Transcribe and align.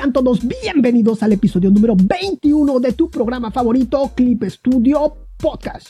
Sean 0.00 0.14
todos 0.14 0.40
bienvenidos 0.46 1.22
al 1.22 1.34
episodio 1.34 1.70
número 1.70 1.94
21 1.94 2.80
de 2.80 2.94
tu 2.94 3.10
programa 3.10 3.50
favorito, 3.50 4.10
Clip 4.14 4.42
Studio 4.44 5.28
Podcast. 5.36 5.88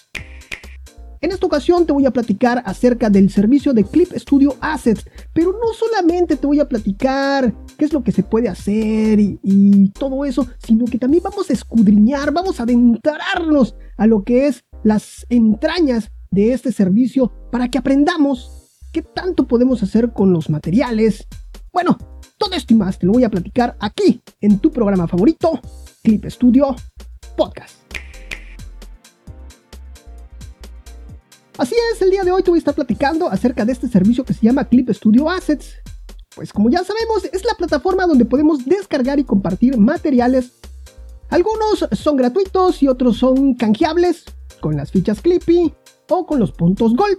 En 1.20 1.30
esta 1.30 1.46
ocasión 1.46 1.86
te 1.86 1.92
voy 1.92 2.06
a 2.06 2.10
platicar 2.10 2.60
acerca 2.66 3.08
del 3.08 3.30
servicio 3.30 3.72
de 3.72 3.84
Clip 3.84 4.10
Studio 4.16 4.56
Assets, 4.60 5.04
pero 5.32 5.52
no 5.52 5.72
solamente 5.74 6.34
te 6.34 6.44
voy 6.44 6.58
a 6.58 6.68
platicar 6.68 7.54
qué 7.78 7.84
es 7.84 7.92
lo 7.92 8.02
que 8.02 8.10
se 8.10 8.24
puede 8.24 8.48
hacer 8.48 9.20
y, 9.20 9.38
y 9.44 9.90
todo 9.90 10.24
eso, 10.24 10.44
sino 10.58 10.86
que 10.86 10.98
también 10.98 11.22
vamos 11.22 11.48
a 11.48 11.52
escudriñar, 11.52 12.32
vamos 12.32 12.58
a 12.58 12.64
adentrarnos 12.64 13.76
a 13.96 14.08
lo 14.08 14.24
que 14.24 14.48
es 14.48 14.64
las 14.82 15.24
entrañas 15.28 16.10
de 16.32 16.52
este 16.52 16.72
servicio 16.72 17.30
para 17.52 17.68
que 17.68 17.78
aprendamos 17.78 18.60
qué 18.92 19.02
tanto 19.02 19.46
podemos 19.46 19.84
hacer 19.84 20.12
con 20.12 20.32
los 20.32 20.50
materiales. 20.50 21.28
Bueno, 21.72 21.96
todo 22.36 22.54
esto 22.54 22.74
y 22.74 22.76
más 22.76 22.98
te 22.98 23.06
lo 23.06 23.12
voy 23.12 23.22
a 23.22 23.30
platicar 23.30 23.76
aquí, 23.78 24.20
en 24.40 24.58
tu 24.58 24.72
programa 24.72 25.06
favorito, 25.06 25.60
Clip 26.02 26.24
Studio 26.26 26.74
Podcast. 27.36 27.76
Así 31.56 31.74
es, 31.92 32.02
el 32.02 32.10
día 32.10 32.24
de 32.24 32.32
hoy 32.32 32.42
te 32.42 32.50
voy 32.50 32.56
a 32.56 32.60
estar 32.60 32.74
platicando 32.74 33.28
acerca 33.28 33.64
de 33.64 33.72
este 33.72 33.86
servicio 33.86 34.24
que 34.24 34.34
se 34.34 34.46
llama 34.46 34.64
Clip 34.64 34.90
Studio 34.90 35.30
Assets. 35.30 35.76
Pues 36.34 36.52
como 36.52 36.70
ya 36.70 36.82
sabemos, 36.82 37.24
es 37.32 37.44
la 37.44 37.54
plataforma 37.54 38.06
donde 38.06 38.24
podemos 38.24 38.64
descargar 38.64 39.20
y 39.20 39.24
compartir 39.24 39.78
materiales. 39.78 40.52
Algunos 41.28 41.86
son 41.92 42.16
gratuitos 42.16 42.82
y 42.82 42.88
otros 42.88 43.18
son 43.18 43.54
canjeables, 43.54 44.24
con 44.60 44.76
las 44.76 44.90
fichas 44.90 45.20
Clippy 45.20 45.72
o 46.08 46.26
con 46.26 46.40
los 46.40 46.50
puntos 46.50 46.96
Gold. 46.96 47.18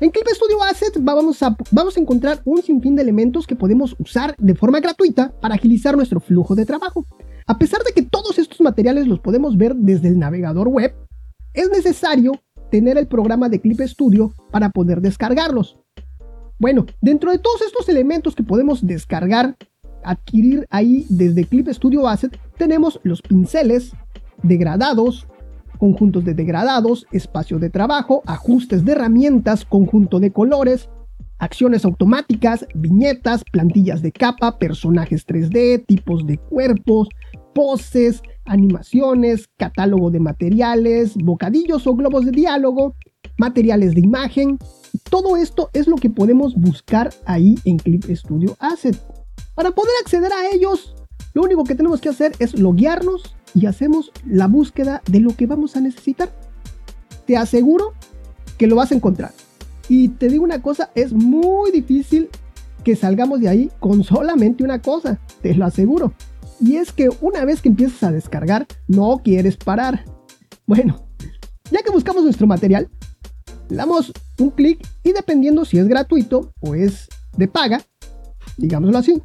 En 0.00 0.08
Clip 0.10 0.26
Studio 0.28 0.62
Assets 0.62 1.04
vamos 1.04 1.42
a, 1.42 1.54
vamos 1.70 1.94
a 1.94 2.00
encontrar 2.00 2.40
un 2.46 2.62
sinfín 2.62 2.96
de 2.96 3.02
elementos 3.02 3.46
que 3.46 3.54
podemos 3.54 3.94
usar 3.98 4.34
de 4.38 4.54
forma 4.54 4.80
gratuita 4.80 5.30
para 5.42 5.56
agilizar 5.56 5.94
nuestro 5.94 6.20
flujo 6.20 6.54
de 6.54 6.64
trabajo. 6.64 7.04
A 7.46 7.58
pesar 7.58 7.82
de 7.82 7.92
que 7.92 8.00
todos 8.00 8.38
estos 8.38 8.62
materiales 8.62 9.06
los 9.06 9.20
podemos 9.20 9.58
ver 9.58 9.74
desde 9.76 10.08
el 10.08 10.18
navegador 10.18 10.68
web, 10.68 10.94
es 11.52 11.68
necesario 11.68 12.32
tener 12.70 12.96
el 12.96 13.08
programa 13.08 13.50
de 13.50 13.60
Clip 13.60 13.78
Studio 13.82 14.32
para 14.50 14.70
poder 14.70 15.02
descargarlos. 15.02 15.76
Bueno, 16.58 16.86
dentro 17.02 17.30
de 17.30 17.38
todos 17.38 17.60
estos 17.60 17.86
elementos 17.90 18.34
que 18.34 18.42
podemos 18.42 18.86
descargar, 18.86 19.54
adquirir 20.02 20.66
ahí 20.70 21.04
desde 21.10 21.44
Clip 21.44 21.68
Studio 21.68 22.08
Asset, 22.08 22.38
tenemos 22.56 23.00
los 23.02 23.20
pinceles, 23.20 23.92
degradados, 24.42 25.26
conjuntos 25.80 26.24
de 26.26 26.34
degradados, 26.34 27.06
espacio 27.10 27.58
de 27.58 27.70
trabajo, 27.70 28.22
ajustes 28.26 28.84
de 28.84 28.92
herramientas, 28.92 29.64
conjunto 29.64 30.20
de 30.20 30.30
colores, 30.30 30.90
acciones 31.38 31.86
automáticas, 31.86 32.66
viñetas, 32.74 33.42
plantillas 33.50 34.02
de 34.02 34.12
capa, 34.12 34.58
personajes 34.58 35.26
3D, 35.26 35.86
tipos 35.86 36.26
de 36.26 36.36
cuerpos, 36.36 37.08
poses, 37.54 38.20
animaciones, 38.44 39.48
catálogo 39.56 40.10
de 40.10 40.20
materiales, 40.20 41.16
bocadillos 41.16 41.86
o 41.86 41.94
globos 41.94 42.26
de 42.26 42.32
diálogo, 42.32 42.94
materiales 43.38 43.94
de 43.94 44.02
imagen. 44.02 44.58
Todo 45.08 45.38
esto 45.38 45.70
es 45.72 45.88
lo 45.88 45.96
que 45.96 46.10
podemos 46.10 46.54
buscar 46.56 47.10
ahí 47.24 47.54
en 47.64 47.78
Clip 47.78 48.04
Studio 48.04 48.54
Asset. 48.60 49.00
Para 49.54 49.70
poder 49.70 49.94
acceder 50.02 50.30
a 50.30 50.54
ellos, 50.54 50.94
lo 51.32 51.42
único 51.42 51.64
que 51.64 51.74
tenemos 51.74 52.02
que 52.02 52.10
hacer 52.10 52.32
es 52.38 52.58
loguearnos 52.58 53.34
y 53.54 53.66
hacemos 53.66 54.12
la 54.26 54.46
búsqueda 54.46 55.02
de 55.10 55.20
lo 55.20 55.36
que 55.36 55.46
vamos 55.46 55.76
a 55.76 55.80
necesitar. 55.80 56.30
Te 57.26 57.36
aseguro 57.36 57.92
que 58.58 58.66
lo 58.66 58.76
vas 58.76 58.92
a 58.92 58.94
encontrar. 58.94 59.32
Y 59.88 60.08
te 60.08 60.28
digo 60.28 60.44
una 60.44 60.62
cosa, 60.62 60.90
es 60.94 61.12
muy 61.12 61.70
difícil 61.70 62.28
que 62.84 62.96
salgamos 62.96 63.40
de 63.40 63.48
ahí 63.48 63.70
con 63.80 64.04
solamente 64.04 64.64
una 64.64 64.80
cosa, 64.80 65.18
te 65.42 65.54
lo 65.54 65.64
aseguro. 65.64 66.12
Y 66.60 66.76
es 66.76 66.92
que 66.92 67.08
una 67.20 67.44
vez 67.44 67.62
que 67.62 67.68
empiezas 67.68 68.02
a 68.02 68.12
descargar, 68.12 68.66
no 68.86 69.20
quieres 69.24 69.56
parar. 69.56 70.04
Bueno, 70.66 71.06
ya 71.70 71.82
que 71.82 71.90
buscamos 71.90 72.22
nuestro 72.22 72.46
material, 72.46 72.88
damos 73.68 74.12
un 74.38 74.50
clic 74.50 74.86
y 75.02 75.12
dependiendo 75.12 75.64
si 75.64 75.78
es 75.78 75.88
gratuito 75.88 76.52
o 76.60 76.74
es 76.74 77.08
de 77.36 77.48
paga, 77.48 77.82
digámoslo 78.56 78.98
así, 78.98 79.22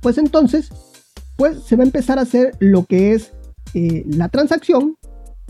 pues 0.00 0.18
entonces 0.18 0.70
pues 1.36 1.62
se 1.64 1.76
va 1.76 1.82
a 1.82 1.86
empezar 1.86 2.18
a 2.18 2.22
hacer 2.22 2.52
lo 2.58 2.84
que 2.84 3.12
es 3.12 3.32
eh, 3.74 4.04
la 4.06 4.28
transacción 4.28 4.96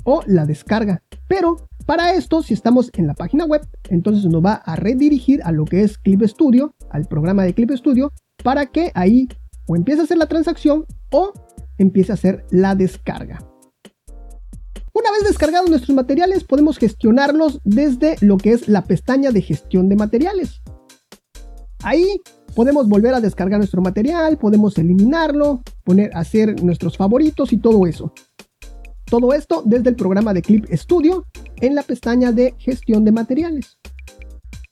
o 0.05 0.23
la 0.27 0.47
descarga. 0.47 1.03
Pero 1.29 1.69
para 1.87 2.15
esto, 2.15 2.43
si 2.43 2.55
estamos 2.55 2.91
en 2.95 3.07
la 3.07 3.15
página 3.15 3.45
web, 3.45 3.67
entonces 3.91 4.25
nos 4.25 4.45
va 4.45 4.55
a 4.55 4.77
redirigir 4.77 5.43
a 5.45 5.53
lo 5.53 5.65
que 5.65 5.83
es 5.83 5.99
Clip 5.99 6.23
Studio, 6.23 6.75
al 6.91 7.07
programa 7.07 7.45
de 7.45 7.55
Clip 7.55 7.71
Studio, 7.73 8.13
para 8.43 8.67
que 8.67 8.91
ahí 8.95 9.29
o 9.67 9.77
empiece 9.77 10.01
a 10.01 10.05
hacer 10.05 10.19
la 10.19 10.27
transacción 10.27 10.87
o 11.11 11.33
empiece 11.79 12.13
a 12.13 12.15
hacer 12.15 12.45
la 12.51 12.75
descarga. 12.75 13.39
Una 14.93 15.11
vez 15.11 15.25
descargados 15.25 15.69
nuestros 15.69 15.95
materiales, 15.95 16.45
podemos 16.45 16.79
gestionarlos 16.79 17.61
desde 17.65 18.17
lo 18.21 18.37
que 18.37 18.53
es 18.53 18.69
la 18.69 18.85
pestaña 18.85 19.33
de 19.33 19.43
gestión 19.43 19.89
de 19.89 19.97
materiales. 19.97 20.63
Ahí 21.83 22.21
podemos 22.55 22.89
volver 22.89 23.15
a 23.15 23.21
descargar 23.21 23.59
nuestro 23.59 23.83
material, 23.83 24.39
podemos 24.39 24.79
eliminarlo, 24.79 25.63
poner, 25.85 26.11
hacer 26.15 26.63
nuestros 26.63 26.97
favoritos 26.97 27.53
y 27.53 27.59
todo 27.59 27.87
eso. 27.87 28.13
Todo 29.05 29.33
esto 29.33 29.63
desde 29.65 29.91
el 29.91 29.97
programa 29.97 30.33
de 30.33 30.43
Clip 30.43 30.67
Studio 30.73 31.27
en 31.61 31.75
la 31.75 31.83
pestaña 31.83 32.33
de 32.33 32.55
gestión 32.59 33.05
de 33.05 33.13
materiales. 33.13 33.79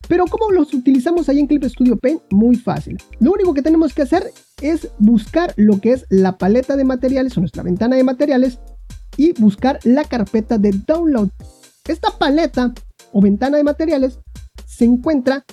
Pero 0.09 0.25
¿cómo 0.27 0.51
los 0.51 0.75
utilizamos 0.75 1.29
ahí 1.29 1.39
en 1.39 1.47
Clip 1.47 1.65
Studio 1.65 1.97
Pen? 1.97 2.21
Muy 2.31 2.57
fácil. 2.57 2.99
Lo 3.21 3.33
único 3.33 3.55
que 3.55 3.63
tenemos 3.63 3.95
que 3.95 4.03
hacer 4.03 4.25
es 4.61 4.89
buscar 4.99 5.55
lo 5.57 5.81
que 5.81 5.93
es 5.93 6.07
la 6.09 6.39
paleta 6.39 6.77
de 6.77 6.85
materiales 6.85 7.37
o 7.37 7.41
nuestra 7.41 7.63
ventana 7.63 7.97
de 7.97 8.05
materiales 8.05 8.59
y 9.17 9.33
buscar 9.41 9.79
la 9.85 10.05
carpeta 10.05 10.59
de 10.59 10.73
download. 10.87 11.29
Esta 11.87 12.11
paleta 12.19 12.73
o 13.13 13.21
ventana 13.21 13.59
de 13.59 13.65
materiales 13.65 14.19
se 14.67 14.85
encuentra 14.85 15.45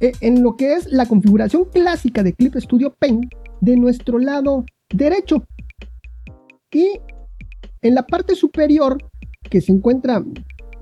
en 0.00 0.42
lo 0.42 0.56
que 0.56 0.74
es 0.74 0.90
la 0.90 1.06
configuración 1.06 1.64
clásica 1.66 2.22
de 2.22 2.32
Clip 2.32 2.54
Studio 2.56 2.94
Paint 2.98 3.32
de 3.60 3.76
nuestro 3.76 4.18
lado 4.18 4.64
derecho. 4.90 5.44
Y 6.72 7.00
en 7.82 7.94
la 7.94 8.06
parte 8.06 8.34
superior, 8.34 8.98
que 9.50 9.60
se 9.60 9.72
encuentra 9.72 10.24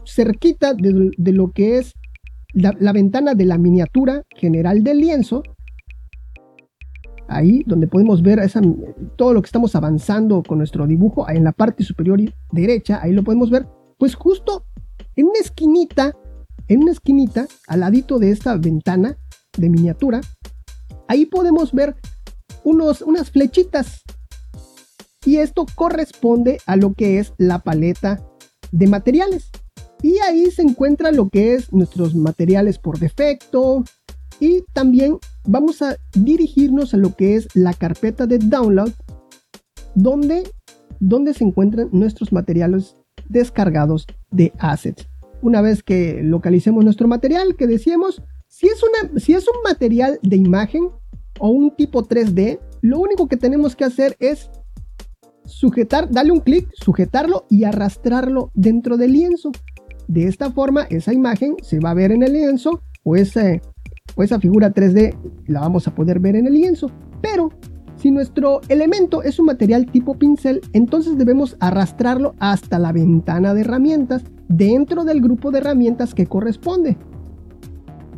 cerquita 0.05 0.75
de, 0.75 1.33
lo 1.33 1.51
que 1.53 1.79
es 1.79 1.93
la, 2.53 2.93
ventana 2.93 3.35
de 3.35 3.45
la 3.45 3.59
miniatura 3.59 4.23
general 4.37 4.83
del 4.83 4.99
lienzo, 4.99 5.43
ahí 7.29 7.63
donde 7.67 7.89
podemos 7.89 8.23
ver 8.23 8.41
todo 9.17 9.33
lo 9.33 9.43
que 9.43 9.47
estamos 9.47 9.75
avanzando 9.75 10.43
con 10.43 10.59
nuestro 10.59 10.87
dibujo, 10.87 11.29
en 11.29 11.45
la 11.45 11.53
parte 11.53 11.85
superior 11.85 12.21
derecha, 12.53 13.01
ahí 13.03 13.13
lo 13.13 13.25
podemos 13.25 13.51
ver, 13.51 13.67
pues 13.99 14.15
justo 14.15 14.65
en 15.17 15.27
una 15.27 15.41
esquinita 15.41 16.15
en 16.69 16.83
una 16.83 16.93
esquinita, 16.93 17.47
al 17.69 17.81
ladito 17.81 18.19
de 18.19 18.31
esta 18.31 18.57
ventana 18.57 19.17
de 19.57 19.71
miniatura, 19.71 20.21
ahí 21.09 21.27
podemos 21.27 21.73
ver 21.73 21.97
unos, 22.65 23.03
unas 23.03 23.31
flechitas. 23.31 24.03
Y 25.25 25.37
esto 25.37 25.67
corresponde 25.75 26.59
a 26.67 26.77
lo 26.77 26.95
que 26.95 27.19
es 27.19 27.33
la 27.39 27.61
paleta 27.61 28.21
de 28.73 28.87
materiales. 28.87 29.51
Y 30.03 30.19
ahí 30.19 30.51
se 30.51 30.63
encuentra 30.63 31.11
lo 31.11 31.29
que 31.29 31.55
es 31.55 31.73
nuestros 31.73 32.15
materiales 32.15 32.79
por 32.79 32.99
defecto. 32.99 33.85
Y 34.39 34.63
también 34.73 35.19
vamos 35.45 35.83
a 35.83 35.97
dirigirnos 36.15 36.95
a 36.95 36.99
lo 36.99 37.15
que 37.15 37.37
es 37.37 37.49
la 37.55 37.73
carpeta 37.73 38.27
de 38.27 38.39
download, 38.39 38.93
donde, 39.95 40.49
donde 41.01 41.33
se 41.33 41.45
encuentran 41.45 41.89
nuestros 41.93 42.33
materiales 42.33 42.97
descargados 43.29 44.07
de 44.31 44.53
assets 44.59 45.09
una 45.47 45.61
vez 45.61 45.85
que 45.85 46.21
localicemos 46.25 46.85
nuestro 46.85 47.07
material, 47.07 47.55
que 47.55 47.69
decíamos, 47.69 48.21
si 48.49 48.67
es, 48.67 48.83
una, 48.83 49.21
si 49.21 49.33
es 49.33 49.47
un 49.47 49.63
material 49.63 50.19
de 50.23 50.37
imagen 50.37 50.89
o 51.39 51.51
un 51.51 51.71
tipo 51.77 52.03
3D, 52.03 52.59
lo 52.81 52.99
único 52.99 53.29
que 53.29 53.37
tenemos 53.37 53.77
que 53.77 53.85
hacer 53.85 54.17
es 54.19 54.51
sujetar, 55.45 56.11
darle 56.11 56.33
un 56.33 56.41
clic, 56.41 56.69
sujetarlo 56.75 57.47
y 57.49 57.63
arrastrarlo 57.63 58.51
dentro 58.55 58.97
del 58.97 59.13
lienzo. 59.13 59.53
De 60.09 60.27
esta 60.27 60.51
forma, 60.51 60.83
esa 60.91 61.13
imagen 61.13 61.55
se 61.63 61.79
va 61.79 61.91
a 61.91 61.95
ver 61.95 62.11
en 62.11 62.25
el 62.25 62.33
lienzo 62.33 62.83
o, 63.05 63.15
ese, 63.15 63.63
o 64.17 64.25
esa 64.25 64.41
figura 64.41 64.75
3D 64.75 65.15
la 65.47 65.61
vamos 65.61 65.87
a 65.87 65.95
poder 65.95 66.19
ver 66.19 66.35
en 66.35 66.49
el 66.49 66.55
lienzo. 66.55 66.91
Pero 67.23 67.51
si 67.95 68.11
nuestro 68.11 68.63
elemento 68.69 69.23
es 69.23 69.39
un 69.39 69.47
material 69.47 69.87
tipo 69.87 70.19
pincel, 70.19 70.61
entonces 70.73 71.17
debemos 71.17 71.57
arrastrarlo 71.61 72.35
hasta 72.41 72.81
la 72.81 72.91
ventana 72.91 73.55
de 73.55 73.61
herramientas 73.61 74.25
dentro 74.49 75.05
del 75.05 75.21
grupo 75.21 75.51
de 75.51 75.59
herramientas 75.59 76.15
que 76.15 76.27
corresponde, 76.27 76.97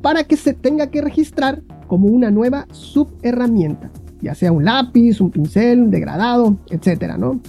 para 0.02 0.25
que 0.25 0.36
se 0.36 0.54
tenga 0.54 0.88
que 0.88 1.00
registrar 1.00 1.62
como 1.86 2.08
una 2.08 2.30
nueva 2.30 2.66
subherramienta, 2.70 3.90
ya 4.20 4.34
sea 4.34 4.52
un 4.52 4.64
lápiz, 4.64 5.20
un 5.20 5.30
pincel, 5.30 5.82
un 5.82 5.90
degradado, 5.90 6.58
etcétera, 6.70 7.16
¿no? 7.16 7.40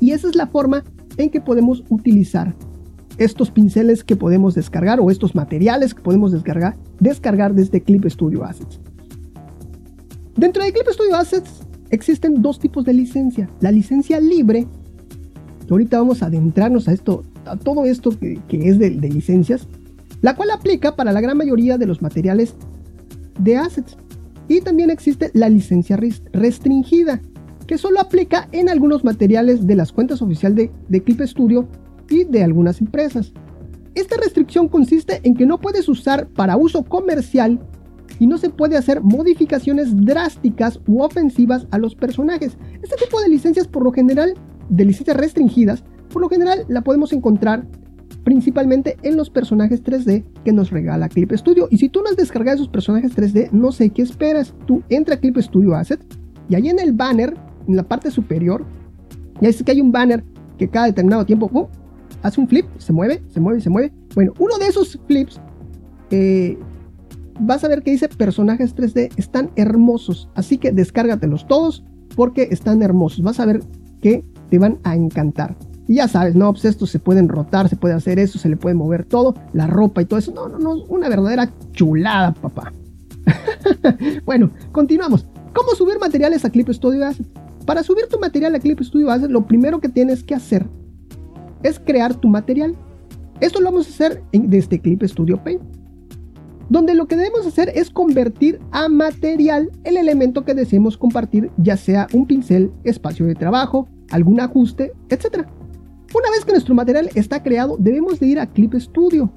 Y 0.00 0.10
esa 0.10 0.28
es 0.28 0.34
la 0.34 0.48
forma 0.48 0.84
en 1.16 1.30
que 1.30 1.40
podemos 1.40 1.84
utilizar 1.88 2.54
estos 3.16 3.50
pinceles 3.50 4.02
que 4.02 4.16
podemos 4.16 4.54
descargar 4.54 5.00
o 5.00 5.10
estos 5.10 5.34
materiales 5.34 5.94
que 5.94 6.02
podemos 6.02 6.32
descargar, 6.32 6.76
descargar 6.98 7.54
desde 7.54 7.80
Clip 7.80 8.04
Studio 8.06 8.44
Assets. 8.44 8.80
Dentro 10.36 10.64
de 10.64 10.72
Clip 10.72 10.86
Studio 10.90 11.14
Assets 11.14 11.62
existen 11.90 12.42
dos 12.42 12.58
tipos 12.58 12.84
de 12.84 12.92
licencia. 12.92 13.48
La 13.60 13.70
licencia 13.70 14.18
libre, 14.20 14.66
que 15.66 15.72
ahorita 15.72 15.98
vamos 15.98 16.22
a 16.22 16.26
adentrarnos 16.26 16.88
a 16.88 16.92
esto, 16.92 17.22
todo 17.62 17.84
esto 17.84 18.10
que, 18.18 18.40
es 18.50 18.78
de, 18.78 18.90
de, 18.90 19.08
licencias, 19.08 19.68
la 20.22 20.34
cual 20.34 20.50
aplica 20.50 20.96
para 20.96 21.12
la 21.12 21.20
gran 21.20 21.36
mayoría 21.36 21.78
de 21.78 21.86
los 21.86 22.02
materiales 22.02 22.54
de 23.38 23.56
assets. 23.56 23.96
Y 24.48 24.60
también 24.60 24.90
existe 24.90 25.30
la 25.32 25.48
licencia 25.48 25.98
restringida, 26.32 27.20
que 27.66 27.78
solo 27.78 28.00
aplica 28.00 28.48
en 28.52 28.68
algunos 28.68 29.04
materiales 29.04 29.66
de 29.66 29.76
las 29.76 29.92
cuentas 29.92 30.20
oficiales 30.22 30.70
de, 30.88 31.02
Clip 31.02 31.20
Studio 31.22 31.66
y 32.10 32.24
de 32.24 32.42
algunas 32.42 32.80
empresas. 32.80 33.32
Esta 33.94 34.16
restricción 34.16 34.68
consiste 34.68 35.20
en 35.22 35.34
que 35.34 35.46
no 35.46 35.60
puedes 35.60 35.88
usar 35.88 36.26
para 36.28 36.56
uso 36.56 36.84
comercial 36.84 37.60
y 38.18 38.26
no 38.26 38.38
se 38.38 38.50
puede 38.50 38.76
hacer 38.76 39.00
modificaciones 39.00 39.96
drásticas 40.04 40.80
u 40.86 41.02
ofensivas 41.02 41.66
a 41.70 41.78
los 41.78 41.94
personajes. 41.94 42.56
Este 42.82 42.96
tipo 42.96 43.20
de 43.20 43.28
licencias 43.28 43.66
por 43.66 43.82
lo 43.82 43.92
general, 43.92 44.34
de 44.68 44.84
licencias 44.84 45.16
restringidas, 45.16 45.84
por 46.14 46.22
lo 46.22 46.28
general 46.28 46.64
la 46.68 46.82
podemos 46.82 47.12
encontrar 47.12 47.66
principalmente 48.22 48.96
en 49.02 49.16
los 49.16 49.30
personajes 49.30 49.82
3D 49.82 50.22
que 50.44 50.52
nos 50.52 50.70
regala 50.70 51.08
Clip 51.08 51.32
Studio. 51.32 51.66
Y 51.72 51.78
si 51.78 51.88
tú 51.88 52.02
no 52.02 52.08
has 52.08 52.16
descargado 52.16 52.54
esos 52.54 52.68
personajes 52.68 53.16
3D, 53.16 53.50
no 53.50 53.72
sé 53.72 53.90
qué 53.90 54.02
esperas. 54.02 54.54
Tú 54.64 54.84
entra 54.90 55.16
a 55.16 55.18
Clip 55.18 55.36
Studio 55.38 55.74
Asset 55.74 56.00
y 56.48 56.54
ahí 56.54 56.68
en 56.68 56.78
el 56.78 56.92
banner, 56.92 57.34
en 57.66 57.74
la 57.74 57.82
parte 57.82 58.12
superior, 58.12 58.64
ya 59.40 59.48
es 59.48 59.60
que 59.60 59.72
hay 59.72 59.80
un 59.80 59.90
banner 59.90 60.22
que 60.56 60.68
cada 60.68 60.86
determinado 60.86 61.26
tiempo 61.26 61.68
hace 62.22 62.40
un 62.40 62.46
flip, 62.46 62.66
se 62.78 62.92
mueve, 62.92 63.20
se 63.26 63.40
mueve, 63.40 63.60
se 63.60 63.68
mueve. 63.68 63.92
Bueno, 64.14 64.34
uno 64.38 64.56
de 64.58 64.68
esos 64.68 64.96
flips, 65.08 65.40
eh, 66.12 66.56
vas 67.40 67.64
a 67.64 67.68
ver 67.68 67.82
que 67.82 67.90
dice 67.90 68.08
personajes 68.08 68.76
3D, 68.76 69.10
están 69.16 69.50
hermosos. 69.56 70.28
Así 70.36 70.58
que 70.58 70.70
descárgatelos 70.70 71.44
todos 71.48 71.84
porque 72.14 72.46
están 72.52 72.82
hermosos. 72.82 73.24
Vas 73.24 73.40
a 73.40 73.46
ver 73.46 73.62
que 74.00 74.24
te 74.48 74.60
van 74.60 74.78
a 74.84 74.94
encantar. 74.94 75.56
Y 75.86 75.96
ya 75.96 76.08
sabes, 76.08 76.34
no, 76.34 76.52
pues 76.52 76.76
se 76.76 76.98
pueden 76.98 77.28
rotar, 77.28 77.68
se 77.68 77.76
puede 77.76 77.94
hacer 77.94 78.18
eso, 78.18 78.38
se 78.38 78.48
le 78.48 78.56
puede 78.56 78.74
mover 78.74 79.04
todo, 79.04 79.34
la 79.52 79.66
ropa 79.66 80.00
y 80.00 80.06
todo 80.06 80.18
eso. 80.18 80.32
No, 80.32 80.48
no, 80.48 80.58
no, 80.58 80.74
una 80.84 81.08
verdadera 81.08 81.50
chulada, 81.72 82.32
papá. 82.32 82.72
bueno, 84.24 84.50
continuamos. 84.72 85.26
¿Cómo 85.54 85.70
subir 85.72 85.98
materiales 86.00 86.44
a 86.44 86.50
Clip 86.50 86.68
Studio 86.70 87.06
Asset? 87.06 87.26
Para 87.66 87.82
subir 87.82 88.06
tu 88.08 88.18
material 88.18 88.54
a 88.54 88.60
Clip 88.60 88.80
Studio 88.80 89.10
Asset, 89.10 89.30
lo 89.30 89.46
primero 89.46 89.80
que 89.80 89.88
tienes 89.88 90.22
que 90.22 90.34
hacer 90.34 90.66
es 91.62 91.78
crear 91.78 92.14
tu 92.14 92.28
material. 92.28 92.76
Esto 93.40 93.60
lo 93.60 93.70
vamos 93.70 93.86
a 93.86 93.90
hacer 93.90 94.22
desde 94.32 94.80
Clip 94.80 95.02
Studio 95.02 95.42
Paint. 95.42 95.62
Donde 96.68 96.94
lo 96.94 97.06
que 97.06 97.16
debemos 97.16 97.46
hacer 97.46 97.70
es 97.74 97.90
convertir 97.90 98.58
a 98.70 98.88
material 98.88 99.70
el 99.84 99.96
elemento 99.96 100.44
que 100.44 100.54
deseemos 100.54 100.96
compartir, 100.96 101.50
ya 101.58 101.76
sea 101.76 102.06
un 102.12 102.26
pincel, 102.26 102.72
espacio 102.84 103.26
de 103.26 103.34
trabajo, 103.34 103.86
algún 104.10 104.40
ajuste, 104.40 104.92
etc. 105.10 105.46
Una 106.14 106.30
vez 106.30 106.44
que 106.44 106.52
nuestro 106.52 106.76
material 106.76 107.10
está 107.16 107.42
creado, 107.42 107.76
debemos 107.76 108.20
de 108.20 108.28
ir 108.28 108.38
a 108.38 108.46
Clip 108.46 108.72
Studio. 108.74 109.32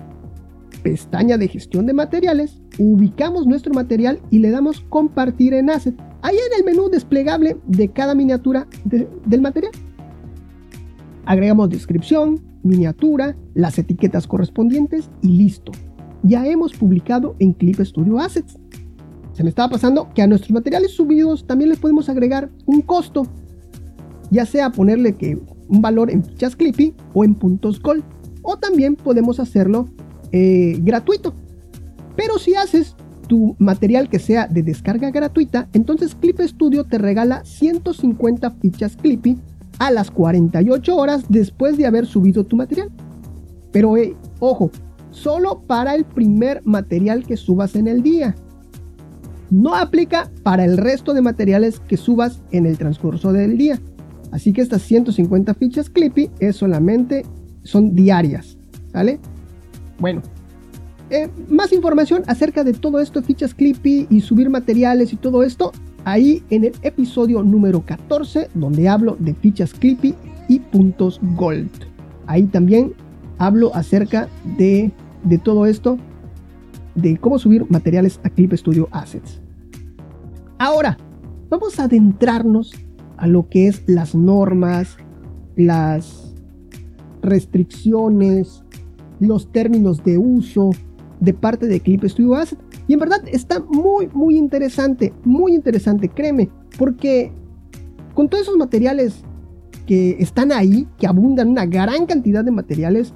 Pestaña 0.83 1.35
de 1.35 1.47
gestión 1.47 1.88
de 1.88 1.94
materiales, 1.94 2.62
ubicamos 2.77 3.47
nuestro 3.47 3.74
material 3.74 4.19
y 4.29 4.38
le 4.38 4.51
damos 4.51 4.81
compartir 4.81 5.56
en 5.56 5.71
asset. 5.71 5.95
Ahí 6.21 6.35
en 6.35 6.59
el 6.59 6.63
menú 6.63 6.88
desplegable 6.88 7.57
de 7.65 7.89
cada 7.89 8.13
miniatura 8.13 8.68
del 8.85 9.41
material. 9.41 9.71
Agregamos 11.25 11.71
descripción, 11.71 12.41
miniatura, 12.62 13.35
las 13.56 13.80
etiquetas 13.80 14.27
correspondientes 14.27 15.09
y 15.23 15.30
listo. 15.30 15.71
Ya 16.21 16.45
hemos 16.45 16.73
publicado 16.73 17.35
en 17.39 17.53
Clip 17.53 17.80
Studio 17.80 18.19
Assets. 18.19 18.59
Se 19.33 19.41
me 19.41 19.50
estaba 19.50 19.69
pasando 19.69 20.09
que 20.13 20.21
a 20.21 20.27
nuestros 20.27 20.51
materiales 20.51 20.91
subidos 20.91 21.47
también 21.47 21.71
les 21.71 21.80
podemos 21.80 22.07
agregar 22.07 22.51
un 22.68 22.81
costo. 22.81 23.23
Ya 24.30 24.45
sea 24.45 24.71
ponerle 24.71 25.15
que 25.15 25.39
un 25.69 25.81
valor 25.81 26.12
en 26.12 26.24
fichas 26.24 26.56
Clippy 26.56 26.94
o 27.14 27.24
en 27.24 27.36
puntos 27.36 27.81
Gold. 27.81 28.04
O 28.42 28.58
también 28.58 28.96
podemos 28.96 29.40
hacerlo 29.40 29.90
eh, 30.31 30.80
gratuito. 30.81 31.34
Pero 32.16 32.40
si 32.40 32.56
haces 32.56 32.96
tu 33.28 33.56
material 33.60 34.10
que 34.10 34.19
sea 34.19 34.48
de 34.48 34.64
descarga 34.64 35.12
gratuita, 35.12 35.68
entonces 35.74 36.16
Clip 36.16 36.40
Studio 36.42 36.86
te 36.86 36.98
regala 36.98 37.44
150 37.44 38.52
fichas 38.52 38.96
Clippy 38.96 39.38
a 39.80 39.92
las 39.92 40.10
48 40.12 40.96
horas 40.96 41.25
después 41.30 41.78
de 41.78 41.86
haber 41.86 42.06
subido 42.06 42.46
tu 42.46 42.56
material. 42.56 42.90
Pero 43.72 43.94
ojo, 44.40 44.72
solo 45.12 45.62
para 45.68 45.96
el 45.96 46.06
primer 46.06 46.62
material 46.66 47.25
que 47.25 47.38
subas 47.38 47.75
en 47.75 47.88
el 47.88 48.02
día. 48.02 48.36
No 49.50 49.75
aplica 49.75 50.30
para 50.44 50.66
el 50.66 50.78
resto 50.78 51.14
de 51.14 51.22
materiales 51.22 51.80
que 51.80 51.98
subas 51.98 52.42
en 52.52 52.66
el 52.66 52.78
transcurso 52.78 53.31
del 53.31 53.58
día. 53.58 53.80
Así 54.31 54.53
que 54.53 54.62
estas 54.62 54.81
150 54.83 55.53
fichas 55.53 55.89
Clippy 55.89 56.29
es 56.39 56.56
solamente, 56.56 57.25
son 57.63 57.95
diarias, 57.95 58.57
¿sale? 58.91 59.19
Bueno, 60.00 60.21
eh, 61.09 61.29
más 61.50 61.71
información 61.71 62.24
acerca 62.27 62.63
de 62.63 62.74
todo 62.74 63.00
esto, 63.00 63.21
fichas 63.21 63.53
Clippy 63.53 64.07
y 64.09 64.21
subir 64.21 64.50
materiales 64.50 65.13
y 65.13 65.15
todo 65.15 65.44
esto, 65.44 65.71
ahí 66.03 66.44
en 66.50 66.65
el 66.65 66.74
episodio 66.81 67.44
número 67.44 67.81
14, 67.81 68.50
donde 68.53 68.89
hablo 68.89 69.15
de 69.19 69.33
fichas 69.33 69.74
Clippy 69.74 70.15
y 70.47 70.59
puntos 70.59 71.19
Gold. 71.35 71.71
Ahí 72.25 72.44
también 72.44 72.94
hablo 73.38 73.73
acerca 73.73 74.27
de, 74.57 74.91
de 75.23 75.38
todo 75.38 75.65
esto, 75.65 75.97
de 76.95 77.18
cómo 77.18 77.39
subir 77.39 77.65
materiales 77.69 78.19
a 78.23 78.30
Clip 78.30 78.53
Studio 78.53 78.89
Assets. 78.91 79.39
Ahora, 80.57 80.97
vamos 81.50 81.80
a 81.80 81.83
adentrarnos 81.83 82.73
a 83.18 83.28
lo 83.28 83.50
que 83.50 83.68
es 83.68 83.84
las 83.88 84.16
normas, 84.16 84.98
las 85.56 86.34
restricciones, 87.22 88.64
los 89.19 89.52
términos 89.52 90.04
de 90.04 90.18
uso 90.18 90.69
de 91.19 91.34
parte 91.34 91.68
de 91.68 91.80
Clip 91.80 92.04
Studio 92.06 92.36
Asset. 92.36 92.60
Y 92.88 92.94
en 92.94 93.00
verdad 93.00 93.22
está 93.31 93.60
muy, 93.60 94.08
muy 94.14 94.38
interesante, 94.38 95.14
muy 95.24 95.54
interesante, 95.54 96.10
créeme, 96.10 96.50
porque 96.78 97.31
con 98.14 98.30
todos 98.30 98.44
esos 98.44 98.58
materiales 98.58 99.24
que 99.86 100.18
están 100.19 100.52
ahí, 100.52 100.88
que 100.98 101.08
abundan 101.08 101.50
una 101.50 101.66
gran 101.66 102.06
cantidad 102.06 102.44
de 102.44 102.52
materiales, 102.52 103.14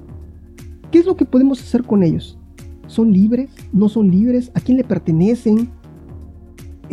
¿qué 0.90 0.98
es 0.98 1.06
lo 1.06 1.16
que 1.16 1.24
podemos 1.24 1.60
hacer 1.60 1.84
con 1.84 2.02
ellos? 2.02 2.38
¿Son 2.86 3.12
libres? 3.12 3.50
¿No 3.72 3.88
son 3.88 4.10
libres? 4.10 4.50
¿A 4.54 4.60
quién 4.60 4.78
le 4.78 4.84
pertenecen? 4.84 5.70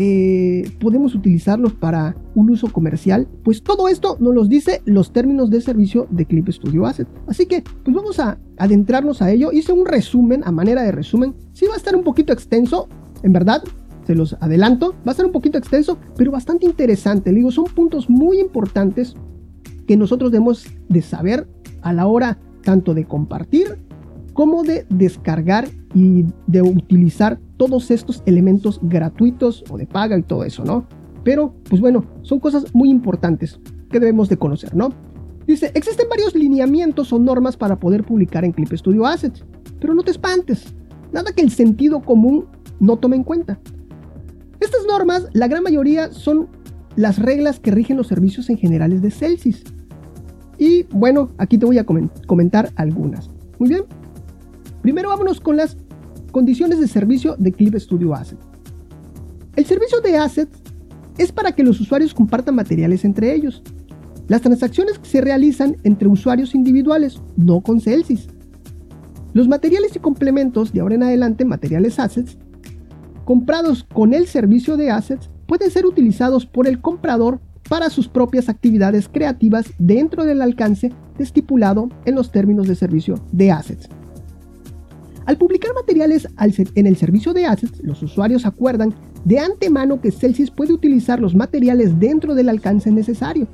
Eh, 0.02 0.72
podemos 0.80 1.14
utilizarlos 1.14 1.74
para 1.74 2.16
un 2.34 2.50
uso 2.50 2.72
comercial, 2.72 3.28
pues 3.44 3.62
todo 3.62 3.90
esto 3.90 4.16
nos 4.22 4.34
los 4.34 4.48
dice 4.48 4.82
los 4.86 5.12
términos 5.12 5.50
de 5.50 5.60
servicio 5.60 6.08
de 6.10 6.26
Clip 6.26 6.48
Studio 6.48 6.86
Asset. 6.86 7.06
Así 7.28 7.48
que, 7.48 7.66
pues 7.84 7.94
vamos 7.94 8.18
a 8.18 8.40
adentrarnos 8.58 9.22
a 9.22 9.30
ello. 9.30 9.52
Hice 9.52 9.74
un 9.74 9.86
resumen, 9.86 10.42
a 10.46 10.52
manera 10.52 10.84
de 10.84 10.94
resumen. 10.94 11.36
Sí 11.52 11.66
va 11.66 11.74
a 11.74 11.78
estar 11.78 11.98
un 11.98 12.06
poquito 12.06 12.32
extenso, 12.32 12.88
en 13.24 13.34
verdad, 13.34 13.62
se 14.08 14.16
los 14.16 14.38
adelanto. 14.40 14.92
Va 15.06 15.08
a 15.08 15.12
estar 15.12 15.26
un 15.26 15.34
poquito 15.34 15.58
extenso, 15.58 15.98
pero 16.16 16.32
bastante 16.32 16.66
interesante. 16.66 17.34
Le 17.34 17.40
digo, 17.40 17.52
son 17.52 17.66
puntos 17.66 18.10
muy 18.10 18.40
importantes 18.40 19.18
que 19.86 19.98
nosotros 19.98 20.32
debemos 20.32 20.66
de 20.88 21.02
saber 21.02 21.46
a 21.82 21.92
la 21.92 22.08
hora 22.08 22.38
tanto 22.64 22.94
de 22.94 23.04
compartir 23.04 23.78
como 24.40 24.64
de 24.64 24.86
descargar 24.88 25.68
y 25.94 26.24
de 26.48 26.62
utilizar 26.62 27.42
todos 27.58 27.92
estos 27.92 28.24
elementos 28.26 28.80
gratuitos 28.82 29.66
o 29.70 29.78
de 29.78 29.86
paga 29.86 30.18
y 30.18 30.24
todo 30.24 30.46
eso, 30.46 30.64
¿no? 30.64 30.88
Pero, 31.26 31.54
pues 31.68 31.82
bueno, 31.82 32.06
son 32.22 32.40
cosas 32.40 32.74
muy 32.74 32.90
importantes 32.90 33.60
que 33.92 34.00
debemos 34.00 34.30
de 34.30 34.38
conocer, 34.38 34.74
¿no? 34.74 34.94
Dice, 35.46 35.74
existen 35.76 36.08
varios 36.10 36.36
lineamientos 36.36 37.12
o 37.12 37.20
normas 37.20 37.58
para 37.58 37.82
poder 37.82 38.06
publicar 38.06 38.46
en 38.46 38.54
Clip 38.54 38.72
Studio 38.72 39.06
Assets, 39.06 39.44
pero 39.82 39.94
no 39.94 40.04
te 40.04 40.12
espantes, 40.12 40.74
nada 41.12 41.34
que 41.34 41.42
el 41.42 41.52
sentido 41.52 42.00
común 42.00 42.46
no 42.80 42.96
tome 42.96 43.18
en 43.18 43.26
cuenta. 43.26 43.60
Estas 44.62 44.86
normas, 44.88 45.28
la 45.34 45.50
gran 45.50 45.64
mayoría 45.64 46.14
son 46.14 46.48
las 46.96 47.20
reglas 47.20 47.60
que 47.60 47.72
rigen 47.72 47.98
los 47.98 48.08
servicios 48.08 48.50
en 48.50 48.58
generales 48.58 49.02
de 49.02 49.12
Celsius. 49.12 49.66
Y 50.58 50.84
bueno, 50.84 51.30
aquí 51.38 51.58
te 51.58 51.66
voy 51.66 51.78
a 51.78 51.86
comentar 51.86 52.72
algunas. 52.78 53.30
Muy 53.60 53.68
bien. 53.68 53.99
Primero 54.82 55.10
vámonos 55.10 55.42
con 55.42 55.58
las 55.58 55.78
condiciones 56.32 56.80
de 56.80 56.88
servicio 56.88 57.36
de 57.38 57.52
Clip 57.52 57.76
Studio 57.76 58.14
Asset. 58.14 58.40
El 59.56 59.66
servicio 59.66 60.00
de 60.02 60.18
Assets 60.18 60.58
es 61.18 61.32
para 61.32 61.52
que 61.52 61.64
los 61.64 61.82
usuarios 61.82 62.14
compartan 62.14 62.56
materiales 62.56 63.04
entre 63.04 63.34
ellos. 63.34 63.62
Las 64.28 64.42
transacciones 64.42 65.00
se 65.02 65.22
realizan 65.22 65.76
entre 65.84 66.08
usuarios 66.08 66.56
individuales, 66.56 67.20
no 67.36 67.62
con 67.62 67.82
Celsius. 67.82 68.28
Los 69.34 69.48
materiales 69.48 69.96
y 69.96 70.00
complementos 70.00 70.72
de 70.72 70.80
ahora 70.80 70.96
en 70.96 71.04
adelante, 71.04 71.46
materiales 71.46 72.00
assets, 72.00 72.38
comprados 73.26 73.84
con 73.84 74.14
el 74.14 74.28
servicio 74.28 74.78
de 74.78 74.92
assets, 74.92 75.30
pueden 75.46 75.72
ser 75.72 75.86
utilizados 75.86 76.46
por 76.46 76.68
el 76.68 76.80
comprador 76.80 77.40
para 77.68 77.90
sus 77.90 78.08
propias 78.08 78.50
actividades 78.50 79.10
creativas 79.10 79.66
dentro 79.78 80.26
del 80.26 80.42
alcance 80.42 80.94
estipulado 81.18 81.90
en 82.06 82.16
los 82.16 82.32
términos 82.32 82.68
de 82.68 82.76
servicio 82.76 83.16
de 83.32 83.52
assets. 83.52 83.90
Al 85.26 85.38
publicar 85.38 85.74
materiales 85.74 86.28
en 86.76 86.88
el 86.88 86.98
servicio 86.98 87.34
de 87.34 87.46
Assets, 87.46 87.84
los 87.84 88.02
usuarios 88.02 88.46
acuerdan 88.46 88.96
de 89.26 89.40
antemano 89.40 90.02
que 90.02 90.12
Celsius 90.12 90.52
puede 90.52 90.74
utilizar 90.74 91.20
los 91.20 91.36
materiales 91.36 92.00
dentro 92.00 92.36
del 92.36 92.50
alcance 92.50 92.92
necesario. 92.92 93.48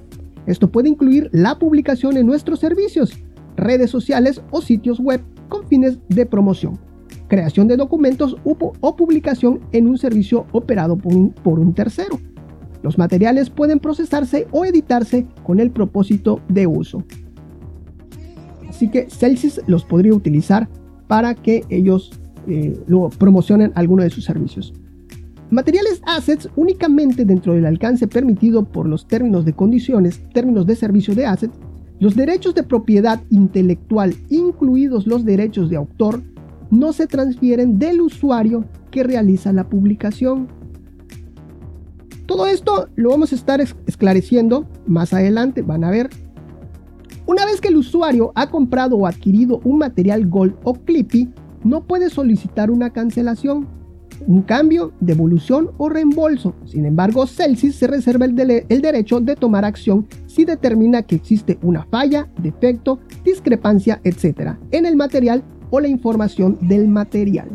Esto 0.46 0.72
puede 0.72 0.90
incluir 0.90 1.30
la 1.34 1.58
publicación 1.58 2.18
en 2.18 2.28
nuestros 2.28 2.60
servicios, 2.60 3.18
redes 3.58 3.90
sociales 3.90 4.42
o 4.52 4.62
sitios 4.62 5.00
web 5.00 5.22
con 5.50 5.68
fines 5.68 5.98
de 6.10 6.26
promoción, 6.26 6.80
creación 7.28 7.68
de 7.68 7.78
documentos 7.78 8.38
o 8.44 8.96
publicación 8.96 9.62
en 9.72 9.88
un 9.88 9.98
servicio 9.98 10.46
operado 10.52 10.98
por 10.98 11.60
un, 11.60 11.74
tercero. 11.74 12.20
Los 12.84 12.98
materiales 12.98 13.50
pueden 13.50 13.80
procesarse 13.80 14.48
o 14.52 14.66
editarse 14.66 15.26
con 15.44 15.60
el 15.60 15.72
propósito 15.72 16.42
de 16.48 16.68
uso. 16.68 17.04
Así 18.70 18.90
que 18.90 19.10
Celsius 19.10 19.62
los 19.66 19.84
podría 19.86 20.14
utilizar 20.14 20.70
para 21.08 21.36
que 21.36 21.64
ellos 21.70 22.12
eh, 22.48 22.80
lo 22.88 23.10
promocionen 23.10 23.72
alguno 23.76 24.04
de 24.04 24.10
sus 24.10 24.26
servicios. 24.26 24.74
Materiales 25.52 26.02
assets 26.06 26.50
únicamente 26.56 27.24
dentro 27.24 27.54
del 27.54 27.66
alcance 27.66 28.08
permitido 28.08 28.66
por 28.66 28.88
los 28.88 29.08
términos 29.08 29.46
de 29.46 29.54
condiciones, 29.54 30.22
términos 30.34 30.66
de 30.66 30.76
servicio 30.76 31.14
de 31.14 31.26
assets, 31.26 31.54
los 32.00 32.16
derechos 32.16 32.56
de 32.56 32.64
propiedad 32.64 33.22
intelectual, 33.30 34.16
incluidos 34.30 35.08
los 35.08 35.24
derechos 35.24 35.70
de 35.70 35.78
autor, 35.78 36.22
no 36.72 36.94
se 36.94 37.08
transfieren 37.08 37.80
del 37.80 38.02
usuario 38.02 38.66
que 38.92 39.04
realiza 39.04 39.54
la 39.54 39.70
publicación. 39.70 40.48
Todo 42.26 42.48
esto 42.48 42.90
lo 42.96 43.12
vamos 43.12 43.32
a 43.32 43.36
estar 43.36 43.62
esclareciendo 43.62 44.68
más 44.88 45.14
adelante, 45.14 45.62
van 45.62 45.84
a 45.84 45.92
ver. 45.92 46.10
Una 47.28 47.46
vez 47.46 47.60
que 47.60 47.70
el 47.70 47.78
usuario 47.78 48.32
ha 48.36 48.50
comprado 48.50 48.98
o 48.98 49.08
adquirido 49.08 49.60
un 49.64 49.80
material 49.80 50.28
Gold 50.28 50.56
o 50.64 50.74
Clippy, 50.74 51.30
no 51.64 51.82
puede 51.82 52.10
solicitar 52.10 52.70
una 52.70 52.92
cancelación 52.92 53.68
un 54.28 54.42
cambio, 54.42 54.94
devolución 55.00 55.72
o 55.78 55.90
reembolso. 55.90 56.56
Sin 56.66 56.86
embargo, 56.86 57.28
Celsius 57.28 57.76
se 57.76 57.88
reserva 57.88 58.26
el, 58.26 58.36
derecho 58.36 59.20
de 59.20 59.36
tomar 59.36 59.66
acción 59.66 60.08
si 60.28 60.46
determina 60.46 61.04
que 61.04 61.16
existe 61.16 61.60
una 61.62 61.86
falla, 61.86 62.28
defecto, 62.42 63.00
discrepancia, 63.24 64.00
etc. 64.04 64.56
en 64.72 64.86
el 64.86 64.96
material 64.96 65.44
o 65.70 65.80
la 65.80 65.88
información 65.88 66.58
del 66.62 66.88
material. 66.88 67.50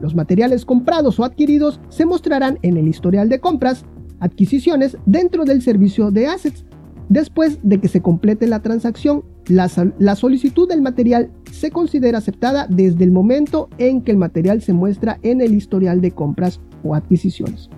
Los 0.00 0.14
materiales 0.14 0.64
comprados 0.64 1.18
o 1.20 1.24
adquiridos 1.24 1.80
se 1.88 2.06
mostrarán 2.06 2.58
en 2.62 2.76
el 2.76 2.88
historial 2.88 3.28
de 3.28 3.40
compras, 3.40 3.84
adquisiciones 4.18 4.96
dentro 5.04 5.44
del 5.44 5.62
servicio 5.62 6.10
de 6.10 6.26
assets. 6.26 6.64
Después 7.10 7.58
de 7.64 7.80
que 7.80 7.88
se 7.88 8.00
complete 8.00 8.46
la 8.46 8.62
transacción, 8.62 9.24
la, 9.48 9.68
solicitud 10.14 10.68
del 10.68 10.80
material 10.80 11.28
se 11.50 11.72
considera 11.72 12.18
aceptada 12.18 12.68
desde 12.70 13.02
el 13.02 13.10
momento 13.10 13.68
en 13.78 14.02
que 14.02 14.12
el 14.12 14.16
material 14.16 14.62
se 14.62 14.72
muestra 14.72 15.18
en 15.24 15.40
el 15.40 15.56
historial 15.56 16.00
de 16.00 16.12
compras 16.12 16.60
o 16.84 16.94
adquisiciones. 16.94 17.68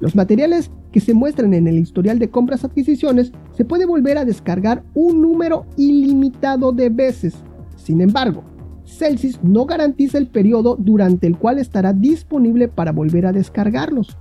Los 0.00 0.16
materiales 0.16 0.70
que 0.90 1.00
se 1.00 1.12
muestran 1.12 1.52
en 1.52 1.68
el 1.68 1.78
historial 1.78 2.18
de 2.18 2.30
compras 2.30 2.64
adquisiciones 2.64 3.32
se 3.54 3.66
puede 3.66 3.84
volver 3.84 4.16
a 4.16 4.24
descargar 4.24 4.82
un 4.94 5.20
número 5.20 5.66
ilimitado 5.76 6.72
de 6.72 6.88
veces. 6.88 7.34
Sin 7.76 8.00
embargo, 8.00 8.42
Celsius 8.86 9.38
no 9.42 9.66
garantiza 9.66 10.16
el 10.16 10.28
periodo 10.28 10.76
durante 10.78 11.26
el 11.26 11.36
cual 11.36 11.58
estará 11.58 11.92
disponible 11.92 12.68
para 12.68 12.92
volver 12.92 13.26
a 13.26 13.32
descargarlos. 13.32 14.16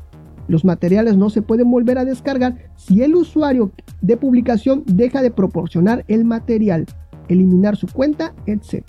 Los 0.52 0.66
materiales 0.66 1.16
no 1.16 1.30
se 1.30 1.42
pueden 1.42 1.72
volver 1.72 1.98
a 1.98 2.04
descargar 2.04 2.58
si 2.76 3.02
el 3.04 3.16
usuario 3.16 3.72
de 4.02 4.18
publicación 4.18 4.84
deja 4.86 5.22
de 5.22 5.32
proporcionar 5.32 6.04
el 6.10 6.26
material, 6.26 6.88
eliminar 7.30 7.78
su 7.78 7.88
cuenta, 7.88 8.36
etc. 8.46 8.84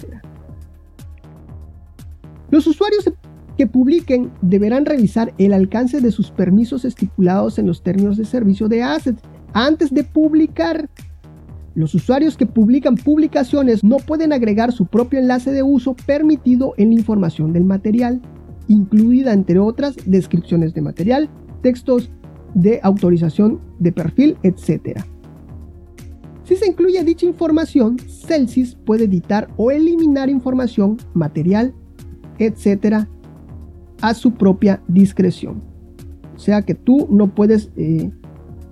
Los 2.51 2.67
usuarios 2.67 3.05
que 3.57 3.69
publiquen 3.69 4.33
deberán 4.41 4.87
revisar 4.87 5.35
el 5.39 5.53
alcance 5.53 6.01
de 6.01 6.11
sus 6.11 6.33
permisos 6.33 6.85
estipulados 6.85 7.61
en 7.61 7.69
los 7.69 7.85
términos 7.85 8.17
de 8.17 8.25
servicio 8.25 8.67
de 8.67 8.83
assets 8.83 9.23
antes 9.53 9.95
de 9.95 10.03
publicar. 10.03 10.91
Los 11.77 11.95
usuarios 11.95 12.37
que 12.37 12.47
publican 12.47 12.97
publicaciones 12.97 13.85
no 13.85 13.99
pueden 13.99 14.33
agregar 14.33 14.73
su 14.73 14.87
propio 14.87 15.21
enlace 15.21 15.53
de 15.53 15.63
uso 15.63 15.95
permitido 15.95 16.75
en 16.77 16.89
la 16.89 16.97
información 16.97 17.53
del 17.53 17.63
material, 17.63 18.21
incluida 18.67 19.33
entre 19.33 19.61
otras 19.61 19.95
descripciones 20.07 20.75
de 20.75 20.81
material, 20.81 21.31
textos 21.63 22.11
de 22.55 22.81
autorización 22.83 23.61
de 23.79 23.93
perfil, 23.93 24.37
etc. 24.43 25.01
Si 26.45 26.57
se 26.57 26.67
incluye 26.67 27.03
dicha 27.05 27.25
información, 27.25 27.99
Celsius 27.99 28.75
puede 28.75 29.05
editar 29.05 29.49
o 29.57 29.71
eliminar 29.71 30.29
información, 30.29 30.99
material, 31.15 31.73
etc. 32.39 33.07
a 34.01 34.15
su 34.15 34.35
propia 34.35 34.83
discreción. 34.89 35.63
O 36.35 36.39
sea 36.39 36.63
que 36.63 36.75
tú 36.75 37.07
no 37.11 37.35
puedes, 37.35 37.71
eh, 37.77 38.11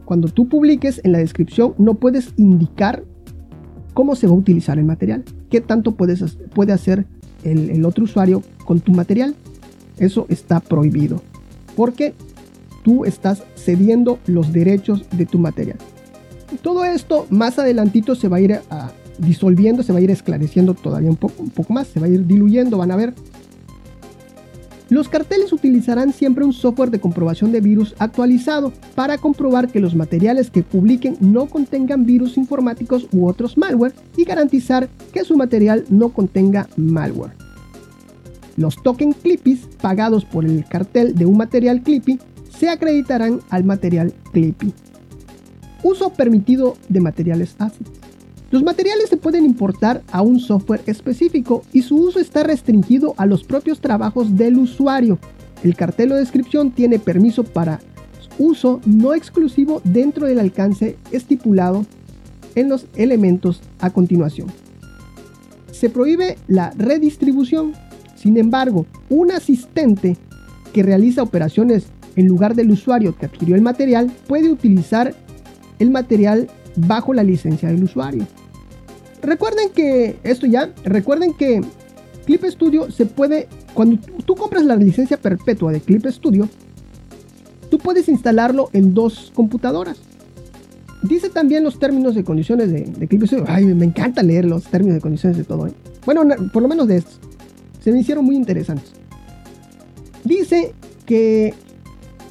cuando 0.04 0.28
tú 0.28 0.49
publiques 0.49 1.00
en 1.04 1.12
la 1.12 1.18
descripción, 1.18 1.75
no 1.78 1.94
puedes 1.94 2.35
indicar 2.37 3.04
cómo 3.94 4.16
se 4.16 4.26
va 4.26 4.32
a 4.32 4.37
utilizar 4.37 4.78
el 4.78 4.85
material, 4.85 5.25
qué 5.49 5.61
tanto 5.61 5.92
puedes, 5.92 6.38
puede 6.52 6.73
hacer 6.73 7.06
el, 7.44 7.70
el 7.70 7.85
otro 7.85 8.04
usuario 8.04 8.42
con 8.64 8.80
tu 8.80 8.92
material. 8.92 9.35
Eso 9.99 10.26
está 10.28 10.61
prohibido. 10.61 11.23
Porque 11.76 12.14
tú 12.83 13.05
estás 13.05 13.43
cediendo 13.57 14.19
los 14.27 14.53
derechos 14.53 15.05
de 15.11 15.27
tu 15.27 15.39
material. 15.39 15.79
Todo 16.63 16.85
esto 16.85 17.27
más 17.31 17.59
adelantito 17.59 18.15
se 18.15 18.29
va 18.29 18.39
a 18.39 18.41
ir 18.41 18.55
a, 18.55 18.63
ah, 18.71 18.93
disolviendo, 19.19 19.83
se 19.83 19.93
va 19.93 19.99
a 19.99 20.03
ir 20.03 20.11
esclareciendo 20.11 20.75
todavía 20.75 21.11
un 21.11 21.17
poco, 21.17 21.43
un 21.43 21.51
poco 21.51 21.73
más, 21.73 21.89
se 21.89 22.01
va 22.01 22.07
a 22.07 22.11
ir 22.11 22.27
diluyendo, 22.27 22.79
van 22.79 22.91
a 22.91 22.97
ver. 22.97 23.15
Los 24.89 25.09
carteles 25.09 25.53
utilizarán 25.53 26.13
siempre 26.13 26.45
un 26.45 26.53
software 26.53 26.91
de 26.91 26.99
comprobación 26.99 27.53
de 27.53 27.61
virus 27.61 27.95
actualizado 28.01 28.73
para 28.97 29.19
comprobar 29.19 29.69
que 29.69 29.79
los 29.79 29.95
materiales 29.95 30.51
que 30.51 30.65
publiquen 30.65 31.17
no 31.21 31.47
contengan 31.47 32.05
virus 32.05 32.37
informáticos 32.37 33.07
u 33.13 33.29
otros 33.29 33.57
malware 33.57 33.95
y 34.17 34.25
garantizar 34.25 34.89
que 35.13 35.25
su 35.25 35.37
material 35.37 35.85
no 35.91 36.09
contenga 36.09 36.69
malware. 36.77 37.37
Los 38.57 38.83
token 38.83 39.13
Clippies 39.13 39.61
pagados 39.81 40.25
por 40.25 40.45
el 40.45 40.65
cartel 40.65 41.15
de 41.15 41.25
un 41.25 41.37
material 41.37 41.83
Clippy 41.83 42.19
se 42.61 42.69
acreditarán 42.69 43.40
al 43.49 43.64
material 43.64 44.12
Clippy. 44.33 44.75
Uso 45.83 46.11
permitido 46.11 46.76
de 46.90 47.00
materiales 47.00 47.57
ASIC. 47.59 47.87
Los 48.50 48.62
materiales 48.62 49.09
se 49.09 49.17
pueden 49.17 49.47
importar 49.47 50.02
a 50.12 50.21
un 50.21 50.38
software 50.38 50.83
específico 50.85 51.62
y 51.73 51.81
su 51.81 51.97
uso 51.97 52.21
está 52.21 52.43
restringido 52.43 53.14
a 53.17 53.25
los 53.25 53.45
propios 53.45 53.81
trabajos 53.81 54.37
del 54.37 54.59
usuario. 54.59 55.19
El 55.64 55.75
cartel 55.75 56.12
o 56.12 56.17
descripción 56.17 56.71
tiene 56.71 56.99
permiso 56.99 57.45
para 57.45 57.81
uso 58.38 58.83
no 58.85 59.14
exclusivo 59.14 59.81
dentro 59.85 60.26
del 60.26 60.38
alcance 60.38 60.99
estipulado 61.12 61.87
en 62.57 62.69
los 62.69 62.85
elementos 62.95 63.62
a 63.79 63.88
continuación. 63.88 64.49
Se 65.73 65.88
prohíbe 65.88 66.37
la 66.47 66.73
redistribución. 66.76 67.73
Sin 68.17 68.37
embargo, 68.37 68.85
un 69.09 69.31
asistente 69.31 70.19
que 70.75 70.83
realiza 70.83 71.23
operaciones 71.23 71.87
en 72.21 72.27
lugar 72.27 72.55
del 72.55 72.71
usuario 72.71 73.17
que 73.17 73.27
adquirió 73.27 73.57
el 73.57 73.62
material, 73.62 74.12
puede 74.29 74.50
utilizar 74.50 75.15
el 75.79 75.91
material 75.91 76.49
bajo 76.77 77.15
la 77.15 77.23
licencia 77.23 77.69
del 77.69 77.83
usuario. 77.83 78.27
Recuerden 79.23 79.71
que, 79.71 80.17
esto 80.23 80.47
ya, 80.47 80.71
recuerden 80.85 81.35
que 81.35 81.62
Clip 82.27 82.45
Studio 82.45 82.91
se 82.91 83.07
puede, 83.07 83.49
cuando 83.75 83.99
tú 84.25 84.35
compras 84.35 84.65
la 84.65 84.77
licencia 84.77 85.17
perpetua 85.17 85.73
de 85.73 85.81
Clip 85.81 86.07
Studio, 86.07 86.49
tú 87.71 87.79
puedes 87.79 88.09
instalarlo 88.09 88.71
en 88.73 88.95
dos 88.95 89.33
computadoras. 89.35 89.99
Dice 91.03 91.31
también 91.31 91.65
los 91.65 91.79
términos 91.79 92.15
de 92.15 92.25
condiciones 92.25 92.71
de, 92.71 92.85
Clip 93.09 93.25
Studio. 93.25 93.45
Ay, 93.49 93.65
me 93.65 93.87
encanta 93.87 94.23
leer 94.23 94.45
los 94.45 94.65
términos 94.65 94.97
de 94.97 95.00
condiciones 95.00 95.39
de 95.39 95.45
todo. 95.45 95.67
¿eh? 95.67 95.73
Bueno, 96.05 96.23
por 96.53 96.62
lo 96.62 96.69
menos 96.69 96.87
de 96.87 96.99
estos. 96.99 97.19
Se 97.81 97.91
me 97.91 98.00
hicieron 98.00 98.27
muy 98.27 98.37
interesantes. 98.37 98.93
Dice 100.25 100.75
que 101.07 101.55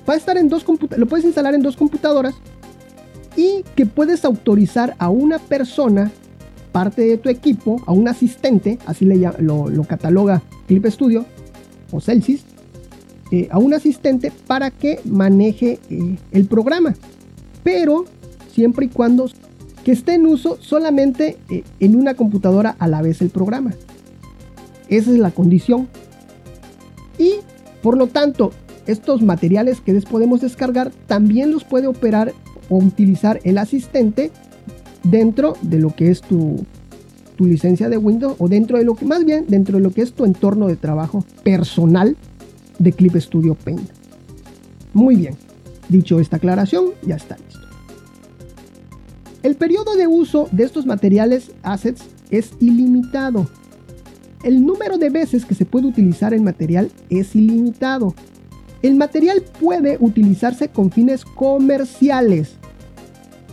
va 0.10 0.16
a 0.16 0.18
estar 0.18 0.38
en 0.38 0.50
dos 0.50 0.66
lo 0.98 1.06
puedes 1.06 1.26
instalar 1.26 1.54
en 1.54 1.62
dos 1.62 1.78
computadoras 1.78 2.34
y 3.36 3.64
que 3.76 3.86
puedes 3.86 4.26
autorizar 4.26 4.96
a 4.98 5.10
una 5.10 5.38
persona, 5.38 6.12
parte 6.72 7.04
de 7.04 7.18
tu 7.18 7.30
equipo, 7.30 7.82
a 7.86 7.92
un 7.92 8.08
asistente, 8.08 8.80
así 8.86 9.06
le, 9.06 9.18
lo, 9.40 9.70
lo 9.70 9.84
cataloga 9.84 10.42
Clip 10.68 10.86
Studio 10.88 11.26
o 11.92 12.02
Celsius, 12.02 12.42
eh, 13.32 13.48
a 13.52 13.60
un 13.60 13.74
asistente 13.74 14.32
para 14.48 14.72
que 14.72 15.00
maneje 15.06 15.80
eh, 15.90 16.18
el 16.32 16.46
programa. 16.46 16.96
Pero 17.64 18.06
siempre 18.52 18.88
y 18.88 18.90
cuando 18.90 19.28
que 19.84 19.92
esté 19.92 20.16
en 20.16 20.26
uso 20.26 20.58
solamente 20.60 21.38
eh, 21.50 21.64
en 21.80 21.96
una 21.96 22.16
computadora 22.16 22.76
a 22.80 22.88
la 22.88 23.02
vez 23.02 23.22
el 23.22 23.30
programa. 23.30 23.74
Esa 24.90 25.12
es 25.12 25.20
la 25.20 25.32
condición. 25.32 25.88
Y 27.18 27.36
por 27.84 27.98
lo 27.98 28.08
tanto, 28.08 28.52
estos 28.92 29.22
materiales 29.22 29.82
que 29.82 29.94
les 29.94 30.06
podemos 30.06 30.42
descargar 30.42 30.92
también 31.08 31.52
los 31.52 31.64
puede 31.64 31.88
operar 31.88 32.34
o 32.70 32.78
utilizar 32.78 33.40
el 33.44 33.58
asistente 33.58 34.32
dentro 35.04 35.56
de 35.62 35.80
lo 35.80 35.96
que 35.96 36.12
es 36.12 36.22
tu, 36.22 36.66
tu 37.36 37.46
licencia 37.46 37.90
de 37.90 37.98
Windows 37.98 38.36
o 38.38 38.48
dentro 38.48 38.78
de 38.78 38.84
lo 38.84 38.96
que 38.96 39.06
más 39.06 39.24
bien 39.24 39.46
dentro 39.48 39.78
de 39.78 39.84
lo 39.84 39.92
que 39.92 40.02
es 40.02 40.14
tu 40.14 40.26
entorno 40.26 40.68
de 40.68 40.76
trabajo 40.76 41.24
personal 41.44 42.18
de 42.80 42.92
Clip 42.92 43.16
Studio 43.16 43.56
Paint. 43.56 43.90
Muy 44.94 45.16
bien. 45.16 45.36
Dicho 45.88 46.20
esta 46.20 46.38
aclaración, 46.38 46.88
ya 47.02 47.16
está 47.16 47.38
listo. 47.38 47.60
El 49.42 49.56
periodo 49.56 49.96
de 49.96 50.08
uso 50.08 50.50
de 50.52 50.64
estos 50.64 50.86
materiales 50.86 51.52
assets 51.64 52.04
es 52.30 52.52
ilimitado. 52.60 53.48
El 54.44 54.66
número 54.66 54.98
de 54.98 55.10
veces 55.10 55.46
que 55.46 55.56
se 55.56 55.66
puede 55.66 55.88
utilizar 55.88 56.34
el 56.34 56.42
material 56.42 56.92
es 57.10 57.36
ilimitado. 57.36 58.14
El 58.82 58.96
material 58.96 59.44
puede 59.60 59.98
utilizarse 60.00 60.70
con 60.70 60.92
fines 60.92 61.26
comerciales. 61.26 62.52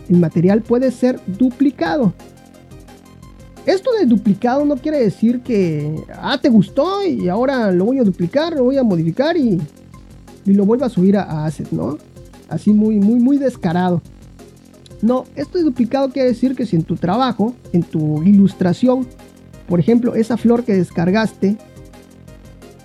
El 0.09 0.19
material 0.19 0.61
puede 0.61 0.91
ser 0.91 1.19
duplicado. 1.27 2.13
Esto 3.65 3.91
de 3.99 4.05
duplicado 4.05 4.63
no 4.63 4.77
quiere 4.77 4.99
decir 4.99 5.41
que, 5.41 6.01
ah, 6.13 6.39
te 6.41 6.47
gustó 6.47 7.05
y 7.05 7.27
ahora 7.27 7.69
lo 7.71 7.83
voy 7.83 7.99
a 7.99 8.03
duplicar, 8.03 8.53
lo 8.53 8.63
voy 8.63 8.77
a 8.77 8.83
modificar 8.83 9.35
y, 9.35 9.59
y 10.45 10.53
lo 10.53 10.65
vuelvo 10.65 10.85
a 10.85 10.89
subir 10.89 11.17
a, 11.17 11.23
a 11.23 11.45
Asset, 11.45 11.71
¿no? 11.71 11.97
Así 12.47 12.71
muy, 12.71 13.01
muy, 13.01 13.19
muy 13.19 13.37
descarado. 13.37 14.01
No, 15.01 15.25
esto 15.35 15.57
de 15.57 15.65
duplicado 15.65 16.09
quiere 16.09 16.29
decir 16.29 16.55
que 16.55 16.65
si 16.65 16.77
en 16.77 16.83
tu 16.83 16.95
trabajo, 16.95 17.53
en 17.73 17.83
tu 17.83 18.23
ilustración, 18.23 19.05
por 19.67 19.81
ejemplo, 19.81 20.15
esa 20.15 20.37
flor 20.37 20.63
que 20.63 20.73
descargaste, 20.73 21.57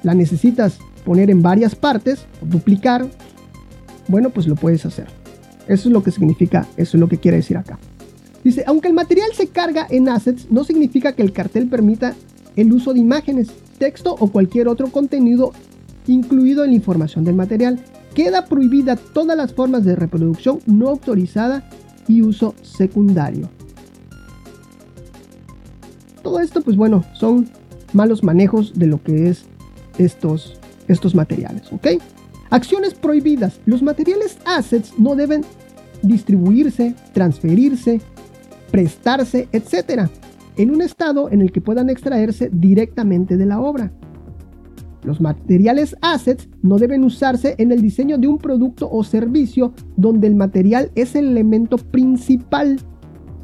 la 0.02 0.14
necesitas 0.14 0.78
poner 1.04 1.30
en 1.30 1.42
varias 1.42 1.75
partes, 1.75 2.26
duplicar, 2.40 3.06
bueno, 4.09 4.30
pues 4.30 4.47
lo 4.47 4.54
puedes 4.54 4.85
hacer. 4.87 5.06
Eso 5.68 5.88
es 5.88 5.92
lo 5.92 6.02
que 6.02 6.11
significa, 6.11 6.66
eso 6.76 6.97
es 6.97 7.00
lo 7.00 7.09
que 7.09 7.18
quiere 7.18 7.38
decir 7.38 7.56
acá. 7.56 7.78
Dice, 8.44 8.64
aunque 8.66 8.88
el 8.88 8.94
material 8.94 9.30
se 9.35 9.49
carga 9.49 9.87
en 9.88 10.09
assets, 10.09 10.50
no 10.50 10.64
significa 10.64 11.12
que 11.12 11.23
el 11.23 11.32
cartel 11.32 11.68
permita 11.68 12.14
el 12.56 12.73
uso 12.73 12.92
de 12.92 13.00
imágenes, 13.00 13.49
texto 13.78 14.16
o 14.18 14.28
cualquier 14.28 14.68
otro 14.68 14.88
contenido 14.88 15.52
incluido 16.06 16.64
en 16.64 16.71
la 16.71 16.76
información 16.76 17.25
del 17.25 17.37
material. 17.37 17.78
Queda 18.14 18.47
prohibida 18.47 18.97
todas 18.97 19.37
las 19.37 19.54
formas 19.54 19.85
de 19.85 19.97
reproducción 19.97 20.59
no 20.66 20.88
autorizada 20.88 21.68
y 22.09 22.23
uso 22.23 22.54
secundario. 22.62 23.49
Todo 26.23 26.40
esto, 26.40 26.62
pues 26.62 26.76
bueno, 26.76 27.04
son 27.14 27.49
malos 27.92 28.23
manejos 28.23 28.75
de 28.75 28.87
lo 28.87 29.02
que 29.02 29.28
es 29.28 29.44
estos, 29.99 30.59
estos 30.92 31.14
materiales, 31.14 31.72
¿ok? 31.72 31.88
Acciones 32.50 32.94
prohibidas. 32.94 33.61
Los 33.66 33.82
materiales 33.82 34.38
assets 34.44 34.92
no 34.99 35.14
deben 35.14 35.42
distribuirse, 36.02 36.94
transferirse, 37.12 38.00
prestarse, 38.70 39.49
etc. 39.52 40.08
en 40.56 40.70
un 40.70 40.82
estado 40.82 41.30
en 41.30 41.40
el 41.40 41.52
que 41.52 41.61
puedan 41.61 41.90
extraerse 41.90 42.50
directamente 42.52 43.37
de 43.37 43.46
la 43.46 43.61
obra. 43.61 43.92
Los 45.04 45.20
materiales 45.20 45.96
assets 46.00 46.49
no 46.62 46.78
deben 46.78 47.04
usarse 47.04 47.56
en 47.58 47.72
el 47.72 47.82
diseño 47.82 48.18
de 48.18 48.28
un 48.28 48.38
producto 48.38 48.88
o 48.90 49.02
servicio 49.02 49.72
donde 49.96 50.28
el 50.28 50.37
material 50.37 50.92
es 50.94 51.16
el 51.16 51.26
elemento 51.26 51.76
principal 51.76 52.78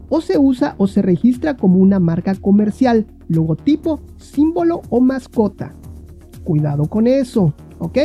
o 0.08 0.20
se 0.20 0.38
usa 0.38 0.74
o 0.78 0.86
se 0.86 1.02
registra 1.02 1.56
como 1.56 1.78
una 1.78 1.98
marca 1.98 2.34
comercial, 2.36 3.06
logotipo, 3.28 4.00
símbolo 4.16 4.82
o 4.88 5.00
mascota. 5.00 5.74
Cuidado 6.48 6.86
con 6.86 7.06
eso, 7.06 7.52
¿ok? 7.78 7.98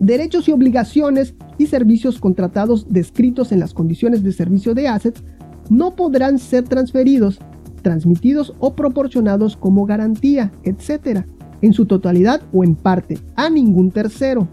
Derechos 0.00 0.48
y 0.48 0.50
obligaciones 0.50 1.36
y 1.58 1.66
servicios 1.66 2.18
contratados 2.18 2.88
descritos 2.88 3.52
en 3.52 3.60
las 3.60 3.72
condiciones 3.72 4.24
de 4.24 4.32
servicio 4.32 4.74
de 4.74 4.88
assets 4.88 5.22
no 5.68 5.94
podrán 5.94 6.40
ser 6.40 6.64
transferidos, 6.64 7.38
transmitidos 7.82 8.52
o 8.58 8.74
proporcionados 8.74 9.56
como 9.56 9.86
garantía, 9.86 10.50
etc., 10.64 11.24
en 11.62 11.72
su 11.72 11.86
totalidad 11.86 12.42
o 12.52 12.64
en 12.64 12.74
parte, 12.74 13.20
a 13.36 13.48
ningún 13.48 13.92
tercero. 13.92 14.48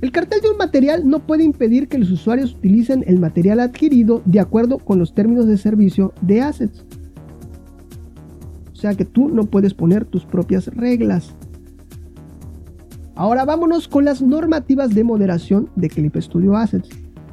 El 0.00 0.10
cartel 0.10 0.40
de 0.40 0.50
un 0.50 0.56
material 0.56 1.08
no 1.08 1.20
puede 1.20 1.44
impedir 1.44 1.86
que 1.86 1.98
los 1.98 2.10
usuarios 2.10 2.54
utilicen 2.54 3.04
el 3.06 3.20
material 3.20 3.60
adquirido 3.60 4.22
de 4.24 4.40
acuerdo 4.40 4.78
con 4.78 4.98
los 4.98 5.14
términos 5.14 5.46
de 5.46 5.56
servicio 5.56 6.12
de 6.20 6.40
assets. 6.40 6.84
O 8.76 8.78
sea 8.78 8.94
que 8.94 9.06
tú 9.06 9.30
no 9.30 9.44
puedes 9.44 9.72
poner 9.72 10.04
tus 10.04 10.26
propias 10.26 10.66
reglas. 10.68 11.34
Ahora 13.14 13.46
vámonos 13.46 13.88
con 13.88 14.04
las 14.04 14.20
normativas 14.20 14.94
de 14.94 15.02
moderación 15.02 15.70
de 15.76 15.88
Clip 15.88 16.14
Studio 16.16 16.54
Assets. 16.54 16.90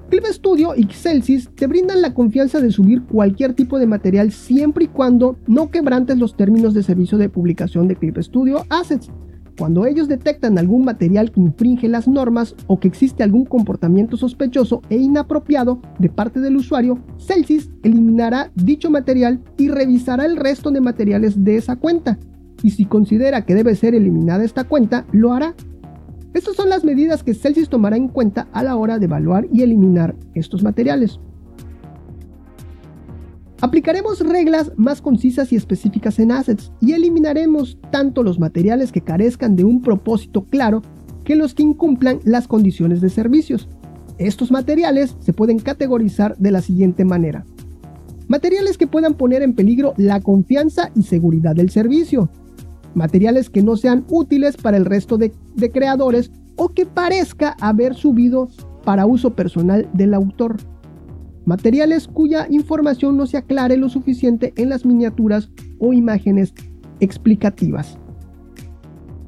Clip 0.09 0.23
Studio 0.27 0.73
y 0.77 0.83
Excelsis 0.83 1.49
te 1.53 1.67
brindan 1.67 2.01
la 2.01 2.13
confianza 2.13 2.61
de 2.61 2.71
subir 2.71 3.03
cualquier 3.03 3.55
tipo 3.55 3.77
de 3.77 3.87
material 3.87 4.31
siempre 4.31 4.85
y 4.85 4.87
cuando 4.87 5.35
no 5.45 5.69
quebrantes 5.69 6.17
los 6.17 6.37
términos 6.37 6.73
de 6.73 6.83
servicio 6.83 7.17
de 7.17 7.27
publicación 7.27 7.89
de 7.89 7.97
Clip 7.97 8.17
Studio 8.19 8.65
Assets. 8.69 9.11
Cuando 9.57 9.85
ellos 9.85 10.07
detectan 10.07 10.57
algún 10.57 10.83
material 10.83 11.31
que 11.31 11.39
infringe 11.39 11.87
las 11.87 12.07
normas 12.07 12.55
o 12.65 12.79
que 12.79 12.87
existe 12.87 13.21
algún 13.21 13.45
comportamiento 13.45 14.17
sospechoso 14.17 14.81
e 14.89 14.97
inapropiado 14.97 15.79
de 15.99 16.09
parte 16.09 16.39
del 16.39 16.55
usuario, 16.55 16.97
Celsius 17.19 17.69
eliminará 17.83 18.51
dicho 18.55 18.89
material 18.89 19.41
y 19.57 19.69
revisará 19.69 20.25
el 20.25 20.37
resto 20.37 20.71
de 20.71 20.81
materiales 20.81 21.43
de 21.43 21.57
esa 21.57 21.75
cuenta. 21.75 22.17
Y 22.63 22.71
si 22.71 22.85
considera 22.85 23.45
que 23.45 23.53
debe 23.53 23.75
ser 23.75 23.93
eliminada 23.93 24.43
esta 24.43 24.63
cuenta, 24.63 25.05
lo 25.11 25.33
hará. 25.33 25.53
Estas 26.33 26.55
son 26.55 26.69
las 26.69 26.83
medidas 26.83 27.21
que 27.21 27.35
Celsius 27.35 27.69
tomará 27.69 27.95
en 27.95 28.07
cuenta 28.07 28.47
a 28.53 28.63
la 28.63 28.75
hora 28.75 28.97
de 28.97 29.05
evaluar 29.05 29.47
y 29.51 29.61
eliminar 29.61 30.15
estos 30.33 30.63
materiales. 30.63 31.19
Aplicaremos 33.63 34.19
reglas 34.19 34.73
más 34.75 35.01
concisas 35.01 35.53
y 35.53 35.55
específicas 35.55 36.19
en 36.19 36.33
assets 36.33 36.69
y 36.81 36.91
eliminaremos 36.91 37.77
tanto 37.91 38.21
los 38.21 38.37
materiales 38.37 38.91
que 38.91 38.99
carezcan 38.99 39.55
de 39.55 39.63
un 39.63 39.81
propósito 39.81 40.43
claro 40.43 40.81
que 41.23 41.37
los 41.37 41.53
que 41.53 41.63
incumplan 41.63 42.19
las 42.25 42.49
condiciones 42.49 42.99
de 42.99 43.09
servicios. 43.09 43.69
Estos 44.17 44.51
materiales 44.51 45.15
se 45.21 45.31
pueden 45.31 45.59
categorizar 45.59 46.35
de 46.39 46.51
la 46.51 46.61
siguiente 46.61 47.05
manera. 47.05 47.45
Materiales 48.27 48.77
que 48.77 48.85
puedan 48.85 49.13
poner 49.13 49.41
en 49.43 49.55
peligro 49.55 49.93
la 49.95 50.19
confianza 50.19 50.91
y 50.93 51.03
seguridad 51.03 51.55
del 51.55 51.69
servicio, 51.69 52.29
materiales 52.95 53.49
que 53.49 53.63
no 53.63 53.77
sean 53.77 54.03
útiles 54.09 54.57
para 54.57 54.75
el 54.75 54.83
resto 54.83 55.17
de, 55.17 55.31
creadores 55.71 56.31
o 56.57 56.67
que 56.67 56.85
parezca 56.85 57.55
haber 57.61 57.95
subido 57.95 58.49
para 58.83 59.05
uso 59.05 59.33
personal 59.33 59.87
del 59.93 60.15
autor. 60.15 60.57
Materiales 61.45 62.07
cuya 62.07 62.47
información 62.49 63.17
no 63.17 63.25
se 63.25 63.37
aclare 63.37 63.77
lo 63.77 63.89
suficiente 63.89 64.53
en 64.55 64.69
las 64.69 64.85
miniaturas 64.85 65.49
o 65.79 65.93
imágenes 65.93 66.53
explicativas. 66.99 67.97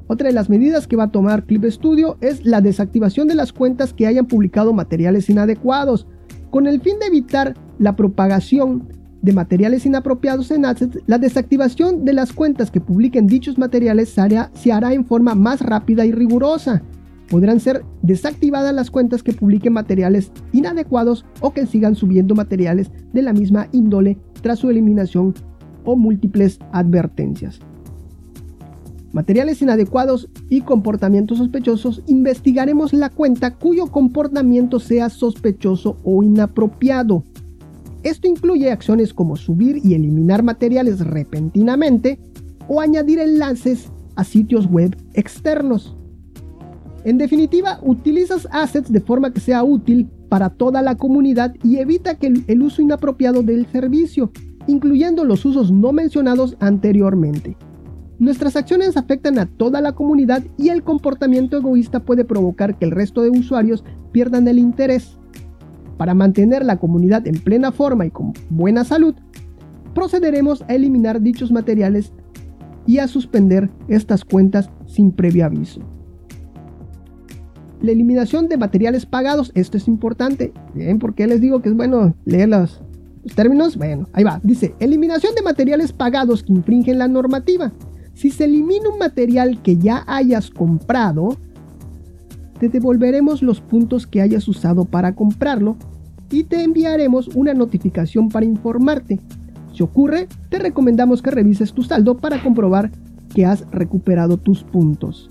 Otra 0.08 0.28
de 0.28 0.34
las 0.34 0.50
medidas 0.50 0.88
que 0.88 0.96
va 0.96 1.06
a 1.06 1.12
tomar 1.12 1.46
Clip 1.46 1.66
Studio 1.66 2.18
es 2.22 2.46
la 2.46 2.62
desactivación 2.62 3.28
de 3.28 3.36
las 3.36 3.52
cuentas 3.52 3.92
que 3.92 4.06
hayan 4.06 4.28
publicado 4.28 4.72
materiales 4.72 5.30
inadecuados, 5.30 6.08
con 6.52 6.68
el 6.68 6.80
fin 6.80 7.00
de 7.00 7.08
evitar 7.08 7.56
la 7.80 7.96
propagación 7.96 8.88
de 9.24 9.34
materiales 9.34 9.86
inapropiados 9.88 10.52
en 10.52 10.66
assets, 10.66 11.00
la 11.08 11.18
desactivación 11.18 12.06
de 12.06 12.14
las 12.14 12.32
cuentas 12.32 12.70
que 12.70 12.80
publiquen 12.80 13.26
dichos 13.26 13.58
materiales 13.58 14.10
se 14.10 14.22
hará, 14.22 14.52
se 14.54 14.72
hará 14.72 14.94
en 14.94 15.04
forma 15.04 15.34
más 15.34 15.62
rápida 15.62 16.06
y 16.06 16.12
rigurosa. 16.12 16.84
Podrán 17.30 17.60
ser 17.60 17.84
desactivadas 18.02 18.74
las 18.74 18.92
cuentas 18.92 19.24
que 19.24 19.34
publiquen 19.34 19.74
materiales 19.74 20.32
inadecuados 20.52 21.26
o 21.42 21.52
que 21.52 21.66
sigan 21.66 21.96
subiendo 21.96 22.36
materiales 22.36 22.92
de 23.14 23.22
la 23.22 23.34
misma 23.34 23.68
índole 23.72 24.18
tras 24.42 24.60
su 24.60 24.70
eliminación 24.70 25.34
o 25.84 25.96
múltiples 25.96 26.60
advertencias. 26.72 27.60
Materiales 29.12 29.62
inadecuados 29.62 30.30
y 30.50 30.62
comportamientos 30.62 31.38
sospechosos, 31.38 32.04
investigaremos 32.06 32.94
la 32.94 33.10
cuenta 33.10 33.56
cuyo 33.56 33.88
comportamiento 33.88 34.80
sea 34.80 35.10
sospechoso 35.10 35.98
o 36.04 36.22
inapropiado 36.22 37.24
esto 38.06 38.28
incluye 38.28 38.72
acciones 38.72 39.16
como 39.16 39.36
subir 39.36 39.82
y 39.84 39.96
eliminar 39.96 40.44
materiales 40.44 41.00
repentinamente 41.00 42.20
o 42.68 42.80
añadir 42.80 43.18
enlaces 43.18 43.92
a 44.16 44.24
sitios 44.24 44.68
web 44.68 44.96
externos. 45.16 45.98
En 47.06 47.20
definitiva, 47.20 47.80
utilizas 47.84 48.48
assets 48.52 48.92
de 48.92 49.00
forma 49.00 49.32
que 49.32 49.40
sea 49.40 49.64
útil 49.64 50.10
para 50.28 50.50
toda 50.50 50.82
la 50.82 50.96
comunidad 50.96 51.54
y 51.64 51.78
evita 51.78 52.16
que 52.16 52.34
el 52.48 52.62
uso 52.64 52.82
inapropiado 52.82 53.44
del 53.44 53.68
servicio, 53.68 54.32
incluyendo 54.66 55.24
los 55.24 55.46
usos 55.46 55.72
no 55.72 55.92
mencionados 55.92 56.58
anteriormente. 56.60 57.58
Nuestras 58.18 58.56
acciones 58.56 58.98
afectan 58.98 59.38
a 59.38 59.46
toda 59.46 59.82
la 59.82 59.92
comunidad 59.92 60.44
y 60.58 60.70
el 60.70 60.82
comportamiento 60.82 61.58
egoísta 61.58 62.00
puede 62.00 62.26
provocar 62.26 62.80
que 62.80 62.86
el 62.86 62.92
resto 62.92 63.22
de 63.22 63.30
usuarios 63.30 63.84
pierdan 64.12 64.48
el 64.48 64.58
interés. 64.58 65.20
Para 65.98 66.16
mantener 66.16 66.66
la 66.66 66.78
comunidad 66.78 67.28
en 67.28 67.36
plena 67.36 67.72
forma 67.72 68.08
y 68.08 68.10
con 68.10 68.34
buena 68.50 68.84
salud, 68.84 69.14
procederemos 69.94 70.64
a 70.64 70.74
eliminar 70.74 71.22
dichos 71.22 71.52
materiales 71.52 72.14
y 72.88 72.98
a 72.98 73.08
suspender 73.08 73.70
estas 73.90 74.26
cuentas 74.26 74.72
sin 74.88 75.12
previo 75.12 75.46
aviso. 75.46 75.95
La 77.86 77.92
eliminación 77.92 78.48
de 78.48 78.58
materiales 78.58 79.06
pagados, 79.06 79.52
esto 79.54 79.78
es 79.78 79.88
importante. 79.88 80.52
Bien, 80.74 80.98
¿por 80.98 81.14
qué 81.14 81.28
les 81.28 81.40
digo 81.40 81.62
que 81.62 81.70
es 81.70 81.76
bueno 81.76 82.16
leer 82.26 82.50
los, 82.50 82.82
los 83.24 83.36
términos? 83.36 83.78
Bueno, 83.78 84.10
ahí 84.14 84.24
va. 84.24 84.40
Dice, 84.42 84.74
eliminación 84.80 85.36
de 85.36 85.44
materiales 85.44 85.94
pagados 85.94 86.42
que 86.42 86.52
infringen 86.52 86.98
la 86.98 87.08
normativa. 87.08 87.72
Si 88.16 88.32
se 88.32 88.46
elimina 88.46 88.90
un 88.90 88.98
material 88.98 89.62
que 89.62 89.78
ya 89.78 90.04
hayas 90.08 90.50
comprado, 90.50 91.38
te 92.60 92.70
devolveremos 92.70 93.44
los 93.44 93.62
puntos 93.62 94.08
que 94.08 94.20
hayas 94.20 94.48
usado 94.48 94.86
para 94.86 95.14
comprarlo 95.14 95.78
y 96.32 96.46
te 96.46 96.64
enviaremos 96.64 97.28
una 97.36 97.54
notificación 97.54 98.30
para 98.30 98.48
informarte. 98.48 99.20
Si 99.74 99.84
ocurre, 99.84 100.28
te 100.50 100.58
recomendamos 100.58 101.22
que 101.22 101.30
revises 101.30 101.72
tu 101.72 101.84
saldo 101.84 102.18
para 102.18 102.42
comprobar 102.42 102.90
que 103.36 103.46
has 103.46 103.70
recuperado 103.70 104.38
tus 104.38 104.64
puntos. 104.64 105.30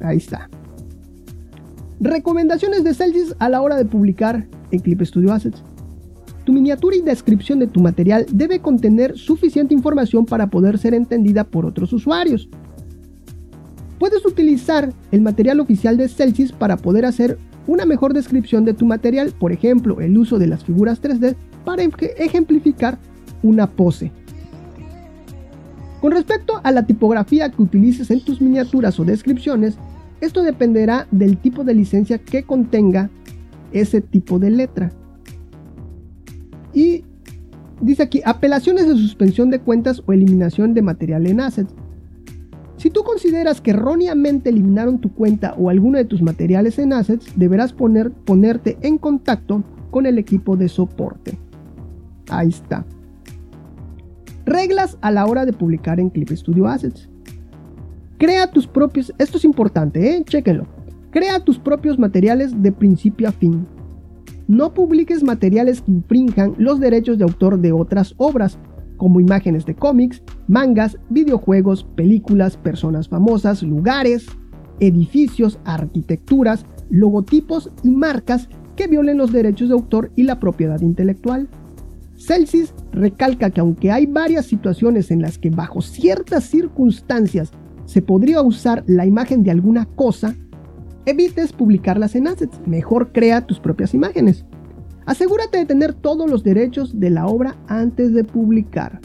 Ahí 0.00 0.18
está. 0.18 0.48
Recomendaciones 2.02 2.82
de 2.82 2.94
Celsius 2.94 3.36
a 3.38 3.48
la 3.48 3.62
hora 3.62 3.76
de 3.76 3.84
publicar 3.84 4.48
en 4.72 4.80
Clip 4.80 5.00
Studio 5.02 5.32
Assets. 5.32 5.62
Tu 6.42 6.52
miniatura 6.52 6.96
y 6.96 7.00
descripción 7.00 7.60
de 7.60 7.68
tu 7.68 7.78
material 7.78 8.26
debe 8.32 8.58
contener 8.58 9.16
suficiente 9.16 9.72
información 9.72 10.26
para 10.26 10.48
poder 10.48 10.78
ser 10.78 10.94
entendida 10.94 11.44
por 11.44 11.64
otros 11.64 11.92
usuarios. 11.92 12.48
Puedes 14.00 14.26
utilizar 14.26 14.92
el 15.12 15.20
material 15.20 15.60
oficial 15.60 15.96
de 15.96 16.08
Celsius 16.08 16.50
para 16.50 16.76
poder 16.76 17.04
hacer 17.06 17.38
una 17.68 17.86
mejor 17.86 18.14
descripción 18.14 18.64
de 18.64 18.74
tu 18.74 18.84
material, 18.84 19.32
por 19.38 19.52
ejemplo, 19.52 20.00
el 20.00 20.18
uso 20.18 20.40
de 20.40 20.48
las 20.48 20.64
figuras 20.64 21.00
3D 21.00 21.36
para 21.64 21.84
ejemplificar 21.84 22.98
una 23.44 23.70
pose. 23.70 24.10
Con 26.00 26.10
respecto 26.10 26.60
a 26.64 26.72
la 26.72 26.84
tipografía 26.84 27.48
que 27.48 27.62
utilices 27.62 28.10
en 28.10 28.24
tus 28.24 28.40
miniaturas 28.40 28.98
o 28.98 29.04
descripciones, 29.04 29.78
esto 30.22 30.44
dependerá 30.44 31.08
del 31.10 31.36
tipo 31.36 31.64
de 31.64 31.74
licencia 31.74 32.18
que 32.18 32.44
contenga 32.44 33.10
ese 33.72 34.00
tipo 34.00 34.38
de 34.38 34.50
letra. 34.50 34.92
Y 36.72 37.04
dice 37.80 38.04
aquí, 38.04 38.22
apelaciones 38.24 38.86
de 38.86 38.94
suspensión 38.94 39.50
de 39.50 39.58
cuentas 39.58 40.00
o 40.06 40.12
eliminación 40.12 40.74
de 40.74 40.82
material 40.82 41.26
en 41.26 41.40
assets. 41.40 41.74
Si 42.76 42.88
tú 42.88 43.02
consideras 43.02 43.60
que 43.60 43.72
erróneamente 43.72 44.50
eliminaron 44.50 45.00
tu 45.00 45.12
cuenta 45.12 45.54
o 45.58 45.70
alguno 45.70 45.98
de 45.98 46.04
tus 46.04 46.22
materiales 46.22 46.78
en 46.78 46.92
assets, 46.92 47.32
deberás 47.34 47.72
poner, 47.72 48.12
ponerte 48.12 48.78
en 48.80 48.98
contacto 48.98 49.64
con 49.90 50.06
el 50.06 50.18
equipo 50.18 50.56
de 50.56 50.68
soporte. 50.68 51.36
Ahí 52.30 52.48
está. 52.48 52.86
Reglas 54.46 54.98
a 55.00 55.10
la 55.10 55.26
hora 55.26 55.44
de 55.46 55.52
publicar 55.52 55.98
en 55.98 56.10
Clip 56.10 56.30
Studio 56.30 56.68
Assets. 56.68 57.08
Crea 58.22 58.46
tus 58.46 58.68
propios, 58.68 59.12
esto 59.18 59.36
es 59.36 59.44
importante, 59.44 60.16
¿eh? 60.16 60.24
Crea 61.10 61.40
tus 61.40 61.58
propios 61.58 61.98
materiales 61.98 62.62
de 62.62 62.70
principio 62.70 63.28
a 63.28 63.32
fin. 63.32 63.66
No 64.46 64.72
publiques 64.74 65.24
materiales 65.24 65.80
que 65.80 65.90
infrinjan 65.90 66.54
los 66.56 66.78
derechos 66.78 67.18
de 67.18 67.24
autor 67.24 67.58
de 67.58 67.72
otras 67.72 68.14
obras, 68.18 68.60
como 68.96 69.18
imágenes 69.18 69.66
de 69.66 69.74
cómics, 69.74 70.22
mangas, 70.46 70.98
videojuegos, 71.10 71.82
películas, 71.96 72.56
personas 72.56 73.08
famosas, 73.08 73.60
lugares, 73.64 74.26
edificios, 74.78 75.58
arquitecturas, 75.64 76.64
logotipos 76.90 77.72
y 77.82 77.90
marcas 77.90 78.48
que 78.76 78.86
violen 78.86 79.18
los 79.18 79.32
derechos 79.32 79.66
de 79.66 79.74
autor 79.74 80.12
y 80.14 80.22
la 80.22 80.38
propiedad 80.38 80.80
intelectual. 80.80 81.48
Celsius 82.14 82.72
recalca 82.92 83.50
que 83.50 83.60
aunque 83.60 83.90
hay 83.90 84.06
varias 84.06 84.46
situaciones 84.46 85.10
en 85.10 85.22
las 85.22 85.38
que 85.38 85.50
bajo 85.50 85.82
ciertas 85.82 86.44
circunstancias 86.44 87.50
se 87.92 88.00
podría 88.00 88.40
usar 88.40 88.84
la 88.86 89.04
imagen 89.04 89.42
de 89.42 89.50
alguna 89.50 89.84
cosa, 89.84 90.34
evites 91.04 91.52
publicarlas 91.52 92.14
en 92.14 92.26
assets, 92.26 92.58
mejor 92.64 93.12
crea 93.12 93.46
tus 93.46 93.60
propias 93.60 93.92
imágenes. 93.92 94.46
Asegúrate 95.04 95.58
de 95.58 95.66
tener 95.66 95.92
todos 95.92 96.30
los 96.30 96.42
derechos 96.42 96.98
de 96.98 97.10
la 97.10 97.26
obra 97.26 97.54
antes 97.66 98.14
de 98.14 98.24
publicar. 98.24 98.98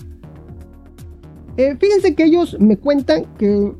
Eh, 1.57 1.75
fíjense 1.77 2.15
que 2.15 2.23
ellos 2.23 2.55
me 2.61 2.77
cuentan 2.77 3.25
que, 3.37 3.73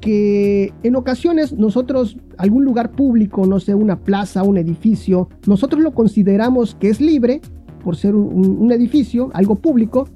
que 0.00 0.72
en 0.82 0.96
ocasiones 0.96 1.52
nosotros, 1.52 2.16
algún 2.38 2.64
lugar 2.64 2.92
público, 2.92 3.44
no 3.44 3.60
sé, 3.60 3.74
una 3.74 4.00
plaza, 4.00 4.44
un 4.44 4.56
edificio, 4.56 5.28
nosotros 5.46 5.82
lo 5.82 5.92
consideramos 5.92 6.74
que 6.76 6.88
es 6.88 7.02
libre 7.02 7.42
por 7.84 7.96
ser 7.96 8.14
un, 8.14 8.72
edificio, 8.72 9.30
algo 9.34 9.56
público. 9.56 10.08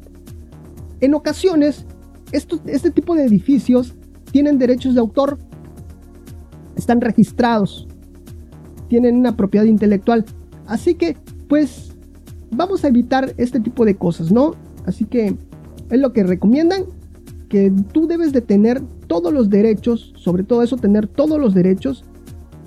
En 1.02 1.12
ocasiones, 1.12 1.84
este 2.32 2.90
tipo 2.90 3.14
de 3.14 3.26
edificios 3.26 3.95
tienen 4.36 4.58
derechos 4.58 4.92
de 4.92 5.00
autor, 5.00 5.38
están 6.76 7.00
registrados, 7.00 7.88
tienen 8.86 9.16
una 9.16 9.34
propiedad 9.34 9.64
intelectual. 9.64 10.26
Así 10.66 10.94
que, 10.94 11.16
pues, 11.48 11.96
vamos 12.50 12.84
a 12.84 12.88
evitar 12.88 13.32
este 13.38 13.60
tipo 13.60 13.86
de 13.86 13.96
cosas, 13.96 14.30
¿no? 14.30 14.54
Así 14.84 15.06
que 15.06 15.34
es 15.88 15.98
lo 15.98 16.12
que 16.12 16.22
recomiendan, 16.22 16.84
que 17.48 17.72
tú 17.94 18.06
debes 18.06 18.34
de 18.34 18.42
tener 18.42 18.82
todos 19.06 19.32
los 19.32 19.48
derechos, 19.48 20.12
sobre 20.16 20.42
todo 20.42 20.62
eso, 20.62 20.76
tener 20.76 21.06
todos 21.06 21.40
los 21.40 21.54
derechos 21.54 22.04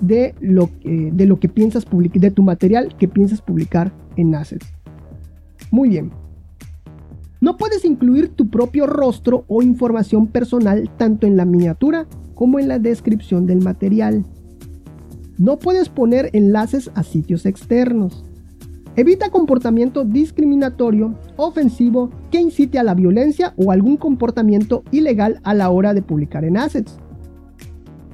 de 0.00 0.34
lo, 0.40 0.70
de 0.82 1.24
lo 1.24 1.38
que 1.38 1.48
piensas 1.48 1.84
publicar, 1.84 2.20
de 2.20 2.32
tu 2.32 2.42
material 2.42 2.96
que 2.98 3.06
piensas 3.06 3.40
publicar 3.40 3.92
en 4.16 4.34
Assets. 4.34 4.66
Muy 5.70 5.88
bien. 5.88 6.10
No 7.40 7.56
puedes 7.56 7.84
incluir 7.84 8.28
tu 8.28 8.50
propio 8.50 8.86
rostro 8.86 9.44
o 9.48 9.62
información 9.62 10.26
personal 10.26 10.90
tanto 10.96 11.26
en 11.26 11.36
la 11.36 11.46
miniatura 11.46 12.06
como 12.34 12.58
en 12.58 12.68
la 12.68 12.78
descripción 12.78 13.46
del 13.46 13.62
material. 13.62 14.24
No 15.38 15.58
puedes 15.58 15.88
poner 15.88 16.28
enlaces 16.34 16.90
a 16.94 17.02
sitios 17.02 17.46
externos. 17.46 18.24
Evita 18.96 19.30
comportamiento 19.30 20.04
discriminatorio, 20.04 21.14
ofensivo, 21.36 22.10
que 22.30 22.40
incite 22.40 22.78
a 22.78 22.82
la 22.82 22.94
violencia 22.94 23.54
o 23.56 23.70
algún 23.70 23.96
comportamiento 23.96 24.82
ilegal 24.90 25.40
a 25.42 25.54
la 25.54 25.70
hora 25.70 25.94
de 25.94 26.02
publicar 26.02 26.44
en 26.44 26.58
assets. 26.58 26.98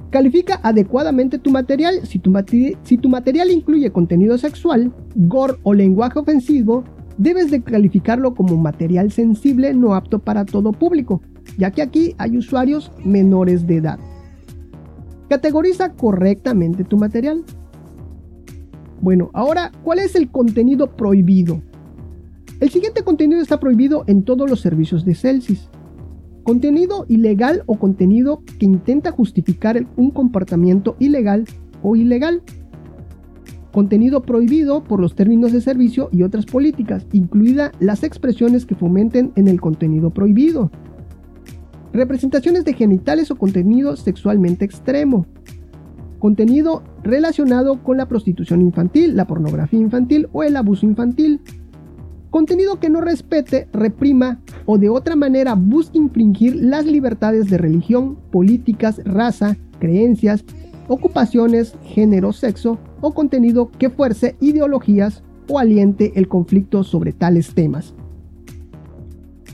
Califica 0.09 0.61
adecuadamente 0.63 1.37
tu 1.37 1.51
material. 1.51 2.01
Si 2.05 2.19
tu, 2.19 3.09
material 3.09 3.51
incluye 3.51 3.91
contenido 3.91 4.37
sexual, 4.37 4.93
gore 5.15 5.55
o 5.63 5.73
lenguaje 5.73 6.19
ofensivo, 6.19 6.85
debes 7.17 7.51
de 7.51 7.61
calificarlo 7.61 8.33
como 8.33 8.57
material 8.57 9.11
sensible 9.11 9.73
no 9.73 9.93
apto 9.95 10.19
para 10.19 10.45
todo 10.45 10.71
público, 10.71 11.21
ya 11.57 11.71
que 11.71 11.81
aquí 11.81 12.15
hay 12.17 12.37
usuarios 12.37 12.91
menores 13.03 13.67
de 13.67 13.77
edad. 13.77 13.99
Categoriza 15.29 15.93
correctamente 15.93 16.83
tu 16.83 16.97
material. 16.97 17.43
Bueno, 19.01 19.29
ahora, 19.33 19.71
¿cuál 19.83 19.99
es 19.99 20.15
el 20.15 20.29
contenido 20.29 20.95
prohibido? 20.95 21.61
El 22.59 22.69
siguiente 22.69 23.03
contenido 23.03 23.41
está 23.41 23.59
prohibido 23.59 24.03
en 24.07 24.23
todos 24.23 24.49
los 24.49 24.61
servicios 24.61 25.05
de 25.05 25.13
Celsius. 25.13 25.69
Contenido 26.43 27.05
ilegal 27.07 27.63
o 27.67 27.77
contenido 27.77 28.41
que 28.57 28.65
intenta 28.65 29.11
justificar 29.11 29.85
un 29.95 30.11
comportamiento 30.11 30.95
ilegal 30.97 31.45
o 31.83 31.95
ilegal. 31.95 32.41
Contenido 33.77 34.23
prohibido 34.23 34.83
por 34.83 34.99
los 34.99 35.13
términos 35.13 35.51
de 35.51 35.61
servicio 35.61 36.09
y 36.11 36.23
otras 36.23 36.47
políticas, 36.47 37.05
incluidas 37.11 37.73
las 37.79 38.01
expresiones 38.01 38.65
que 38.65 38.73
fomenten 38.73 39.33
en 39.35 39.47
el 39.47 39.61
contenido 39.61 40.09
prohibido. 40.09 40.71
Representaciones 41.93 42.65
de 42.65 42.73
genitales 42.73 43.29
o 43.29 43.35
contenido 43.35 43.95
sexualmente 43.95 44.65
extremo, 44.65 45.27
contenido 46.17 46.81
relacionado 47.03 47.83
con 47.83 47.97
la 47.97 48.07
prostitución 48.07 48.61
infantil, 48.61 49.15
la 49.15 49.27
pornografía 49.27 49.79
infantil 49.79 50.27
o 50.33 50.41
el 50.41 50.55
abuso 50.55 50.87
infantil, 50.87 51.39
contenido 52.31 52.79
que 52.79 52.89
no 52.89 52.99
respete, 52.99 53.69
reprima 53.73 54.41
o 54.65 54.79
de 54.79 54.89
otra 54.89 55.15
manera 55.15 55.53
busque 55.53 55.99
infringir 55.99 56.55
las 56.55 56.87
libertades 56.87 57.47
de 57.47 57.59
religión, 57.59 58.17
políticas, 58.31 58.99
raza, 59.05 59.55
creencias, 59.77 60.43
ocupaciones, 60.87 61.75
género, 61.83 62.33
sexo 62.33 62.79
o 63.01 63.13
contenido 63.13 63.69
que 63.71 63.89
fuerce 63.89 64.35
ideologías 64.39 65.23
o 65.49 65.59
aliente 65.59 66.13
el 66.15 66.27
conflicto 66.27 66.83
sobre 66.83 67.13
tales 67.13 67.53
temas. 67.53 67.93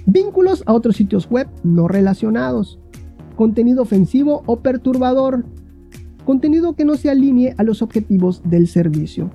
Vínculos 0.06 0.64
a 0.66 0.74
otros 0.74 0.98
sitios 0.98 1.30
web 1.30 1.48
no 1.64 1.88
relacionados. 1.88 2.80
Contenido 3.36 3.82
ofensivo 3.82 4.44
o 4.46 4.60
perturbador. 4.60 5.46
Contenido 6.26 6.74
que 6.74 6.86
no 6.86 6.96
se 6.96 7.10
alinee 7.10 7.56
a 7.58 7.64
los 7.64 7.82
objetivos 7.82 8.42
del 8.44 8.68
servicio. 8.68 9.30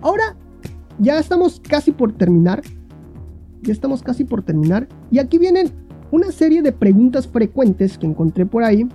Ahora 0.00 0.36
ya 0.98 1.18
estamos 1.18 1.60
casi 1.60 1.92
por 1.92 2.12
terminar. 2.12 2.62
Ya 3.62 3.72
estamos 3.72 4.02
casi 4.02 4.24
por 4.24 4.42
terminar. 4.42 4.88
Y 5.10 5.18
aquí 5.18 5.38
vienen 5.38 5.70
una 6.10 6.30
serie 6.30 6.62
de 6.62 6.72
preguntas 6.72 7.26
frecuentes 7.26 7.96
que 7.96 8.06
encontré 8.06 8.44
por 8.46 8.64
ahí 8.64 8.86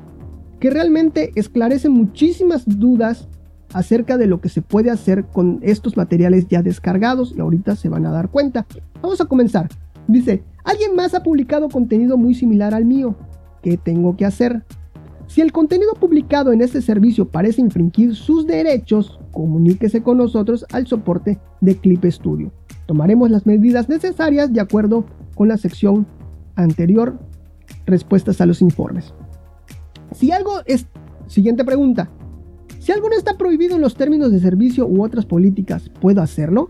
que 0.60 0.70
realmente 0.70 1.32
esclarecen 1.36 1.92
muchísimas 1.92 2.64
dudas 2.66 3.28
acerca 3.74 4.18
de 4.18 4.28
lo 4.28 4.42
que 4.42 4.50
se 4.50 4.62
puede 4.62 4.90
hacer 4.90 5.26
con 5.26 5.60
estos 5.62 5.96
materiales 5.96 6.48
ya 6.48 6.62
descargados 6.62 7.34
y 7.36 7.40
ahorita 7.40 7.76
se 7.76 7.90
van 7.90 8.06
a 8.06 8.12
dar 8.12 8.30
cuenta. 8.30 8.66
Vamos 9.02 9.22
a 9.22 9.26
comenzar. 9.26 9.70
Dice, 10.08 10.44
alguien 10.64 10.96
más 10.96 11.14
ha 11.14 11.24
publicado 11.24 11.70
contenido 11.70 12.18
muy 12.18 12.34
similar 12.34 12.74
al 12.74 12.86
mío. 12.86 13.16
¿Qué 13.62 13.78
tengo 13.78 14.18
que 14.18 14.26
hacer? 14.26 14.64
Si 15.28 15.42
el 15.42 15.52
contenido 15.52 15.94
publicado 15.94 16.52
en 16.52 16.62
este 16.62 16.82
servicio 16.82 17.30
parece 17.30 17.62
infringir 17.62 18.16
sus 18.16 18.48
derechos, 18.48 19.20
comuníquese 19.32 20.02
con 20.02 20.18
nosotros 20.18 20.66
al 20.72 20.88
soporte 20.88 21.40
de 21.62 21.76
Clip 21.76 22.04
Studio. 22.06 22.52
Tomaremos 22.88 23.30
las 23.30 23.46
medidas 23.46 23.88
necesarias 23.88 24.52
de 24.52 24.62
acuerdo 24.62 25.06
con 25.36 25.48
la 25.48 25.58
sección 25.58 26.08
anterior, 26.56 27.20
respuestas 27.86 28.42
a 28.42 28.48
los 28.48 28.64
informes. 28.64 29.14
Si 30.14 30.32
algo 30.32 30.62
es... 30.66 30.88
Siguiente 31.28 31.64
pregunta. 31.64 32.10
Si 32.80 32.92
algo 32.92 33.10
no 33.10 33.16
está 33.16 33.38
prohibido 33.38 33.76
en 33.76 33.82
los 33.82 33.96
términos 33.96 34.32
de 34.32 34.40
servicio 34.40 34.88
u 34.88 35.04
otras 35.04 35.26
políticas, 35.26 35.90
¿puedo 36.02 36.22
hacerlo? 36.22 36.68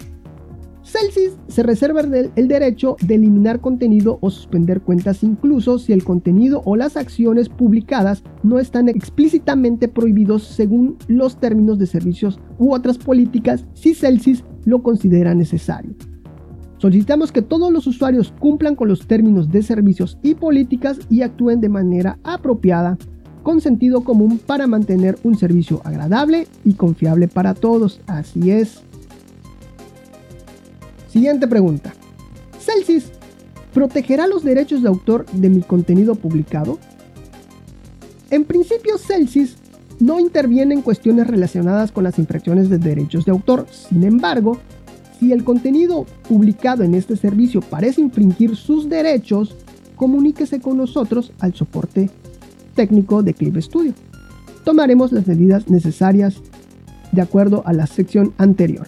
Celsius 0.82 1.38
se 1.47 1.62
reserva 1.62 2.02
el 2.02 2.47
derecho 2.47 2.95
de 3.06 3.15
eliminar 3.15 3.62
contenido 3.62 4.17
o 4.21 4.32
suspender 4.32 4.82
cuentas 4.82 5.23
incluso 5.23 5.78
si 5.78 5.93
el 5.93 6.04
contenido 6.04 6.63
o 6.65 6.75
las 6.75 6.97
acciones 6.97 7.47
publicadas 7.47 8.23
no 8.41 8.58
están 8.58 8.89
explícitamente 8.89 9.88
prohibidos 9.88 10.43
según 10.43 10.97
los 11.08 11.39
términos 11.39 11.78
de 11.78 11.86
servicios 11.86 12.39
u 12.58 12.73
otras 12.73 12.97
políticas 12.97 13.65
si 13.73 13.93
Celsius 13.93 14.43
lo 14.65 14.82
considera 14.82 15.36
necesario. 15.36 15.93
Solicitamos 16.78 17.32
que 17.32 17.41
todos 17.41 17.71
los 17.71 17.86
usuarios 17.86 18.34
cumplan 18.39 18.75
con 18.75 18.88
los 18.88 19.06
términos 19.06 19.49
de 19.52 19.62
servicios 19.62 20.17
y 20.23 20.36
políticas 20.36 20.97
y 21.10 21.21
actúen 21.21 21.62
de 21.62 21.69
manera 21.69 22.17
apropiada 22.23 22.97
con 23.49 23.62
sentido 23.62 24.01
común 24.01 24.38
para 24.38 24.67
mantener 24.67 25.17
un 25.23 25.35
servicio 25.35 25.81
agradable 25.83 26.47
y 26.63 26.73
confiable 26.73 27.27
para 27.27 27.55
todos. 27.55 27.99
Así 28.05 28.51
es. 28.51 28.81
Siguiente 31.07 31.47
pregunta. 31.47 31.91
Celsius, 32.59 33.05
¿protegerá 33.73 34.27
los 34.27 34.43
derechos 34.43 34.83
de 34.83 34.89
autor 34.89 35.25
de 35.31 35.49
mi 35.49 35.62
contenido 35.62 36.13
publicado? 36.13 36.77
En 38.29 38.45
principio, 38.45 38.99
Celsius 38.99 39.57
no 39.99 40.19
interviene 40.19 40.75
en 40.75 40.83
cuestiones 40.83 41.25
relacionadas 41.25 41.91
con 41.91 42.03
las 42.03 42.19
infracciones 42.19 42.69
de 42.69 42.77
derechos 42.77 43.25
de 43.25 43.31
autor. 43.31 43.65
Sin 43.71 44.03
embargo, 44.03 44.59
si 45.19 45.33
el 45.33 45.43
contenido 45.43 46.05
publicado 46.27 46.83
en 46.83 46.93
este 46.93 47.15
servicio 47.15 47.62
parece 47.62 47.99
infringir 47.99 48.55
sus 48.55 48.88
derechos, 48.88 49.55
comuníquese 49.95 50.62
con 50.62 50.77
nosotros 50.77 51.31
al 51.39 51.55
soporte 51.55 52.12
técnico 52.80 53.22
de 53.24 53.34
Clip 53.34 53.58
Studio. 53.58 53.94
Tomaremos 54.63 55.12
las 55.12 55.28
medidas 55.28 55.68
necesarias 55.68 56.38
de 57.12 57.22
acuerdo 57.22 57.62
a 57.65 57.74
la 57.74 57.88
sección 57.88 58.34
anterior. 58.38 58.88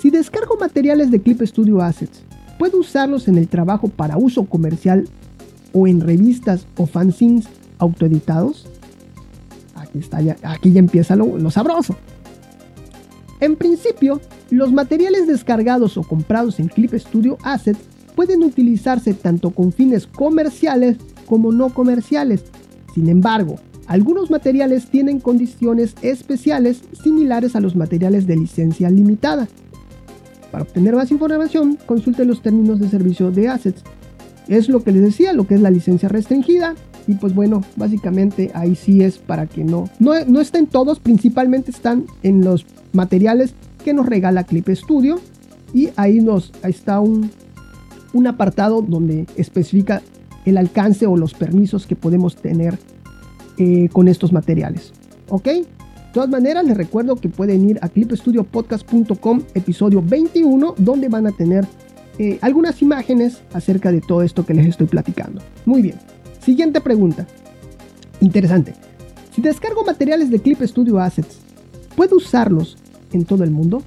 Si 0.00 0.10
descargo 0.10 0.56
materiales 0.58 1.12
de 1.12 1.22
Clip 1.22 1.40
Studio 1.42 1.80
Assets, 1.80 2.24
¿puedo 2.58 2.80
usarlos 2.80 3.28
en 3.28 3.38
el 3.38 3.46
trabajo 3.46 3.86
para 3.86 4.16
uso 4.16 4.46
comercial 4.46 5.08
o 5.72 5.86
en 5.86 6.00
revistas 6.00 6.66
o 6.76 6.86
fanzines 6.86 7.46
autoeditados? 7.78 8.66
Aquí, 9.76 10.00
está 10.00 10.20
ya, 10.20 10.36
aquí 10.42 10.72
ya 10.72 10.80
empieza 10.80 11.14
lo, 11.14 11.38
lo 11.38 11.52
sabroso. 11.52 11.94
En 13.38 13.54
principio, 13.54 14.20
los 14.50 14.72
materiales 14.72 15.28
descargados 15.28 15.96
o 15.96 16.02
comprados 16.02 16.58
en 16.58 16.66
Clip 16.66 16.92
Studio 16.94 17.38
Assets 17.44 17.78
pueden 18.16 18.42
utilizarse 18.42 19.14
tanto 19.14 19.50
con 19.50 19.70
fines 19.72 20.08
comerciales 20.08 20.96
como 21.24 21.52
no 21.52 21.72
comerciales. 21.72 22.42
Sin 22.94 23.08
embargo, 23.08 23.56
algunos 23.86 24.30
materiales 24.30 24.86
tienen 24.86 25.20
condiciones 25.20 25.94
especiales 26.00 26.82
similares 27.02 27.56
a 27.56 27.60
los 27.60 27.76
materiales 27.76 28.26
de 28.26 28.36
licencia 28.36 28.88
limitada, 28.88 29.48
para 30.54 30.62
obtener 30.62 30.94
más 30.94 31.10
información, 31.10 31.76
consulte 31.84 32.24
los 32.24 32.40
términos 32.40 32.78
de 32.78 32.88
servicio 32.88 33.32
de 33.32 33.48
assets. 33.48 33.82
Es 34.46 34.68
lo 34.68 34.84
que 34.84 34.92
les 34.92 35.02
decía, 35.02 35.32
lo 35.32 35.48
que 35.48 35.56
es 35.56 35.60
la 35.60 35.68
licencia 35.68 36.08
restringida. 36.08 36.76
Y 37.08 37.14
pues 37.14 37.34
bueno, 37.34 37.62
básicamente 37.74 38.52
ahí 38.54 38.76
sí 38.76 39.02
es 39.02 39.18
para 39.18 39.48
que 39.48 39.64
no, 39.64 39.90
no, 39.98 40.12
no 40.28 40.40
estén 40.40 40.68
todos, 40.68 41.00
principalmente 41.00 41.72
están 41.72 42.04
en 42.22 42.44
los 42.44 42.66
materiales 42.92 43.52
que 43.84 43.94
nos 43.94 44.06
regala 44.06 44.44
Clip 44.44 44.68
Studio. 44.68 45.18
Y 45.74 45.88
ahí, 45.96 46.20
nos, 46.20 46.52
está 46.62 47.00
un, 47.00 47.32
un 48.12 48.26
apartado 48.28 48.80
donde 48.80 49.26
especifica 49.34 50.02
el 50.44 50.58
alcance 50.58 51.06
o 51.06 51.16
los 51.16 51.34
permisos 51.34 51.86
que 51.86 51.96
podemos 51.96 52.36
tener 52.36 52.78
eh, 53.56 53.88
con 53.92 54.08
estos 54.08 54.32
materiales. 54.32 54.92
¿Ok? 55.28 55.44
De 55.44 55.66
todas 56.12 56.28
maneras, 56.28 56.64
les 56.64 56.76
recuerdo 56.76 57.16
que 57.16 57.28
pueden 57.28 57.68
ir 57.68 57.78
a 57.82 57.88
clipstudiopodcast.com, 57.88 59.42
episodio 59.54 60.02
21, 60.02 60.74
donde 60.78 61.08
van 61.08 61.26
a 61.26 61.32
tener 61.32 61.66
eh, 62.18 62.38
algunas 62.40 62.80
imágenes 62.82 63.40
acerca 63.52 63.90
de 63.90 64.00
todo 64.00 64.22
esto 64.22 64.46
que 64.46 64.54
les 64.54 64.66
estoy 64.66 64.86
platicando. 64.86 65.42
Muy 65.64 65.82
bien. 65.82 65.96
Siguiente 66.40 66.80
pregunta. 66.80 67.26
Interesante. 68.20 68.74
Si 69.34 69.42
descargo 69.42 69.84
materiales 69.84 70.30
de 70.30 70.38
Clip 70.38 70.62
Studio 70.62 71.00
Assets, 71.00 71.38
¿puedo 71.96 72.16
usarlos 72.16 72.76
en 73.12 73.24
todo 73.24 73.42
el 73.42 73.50
mundo? 73.50 73.82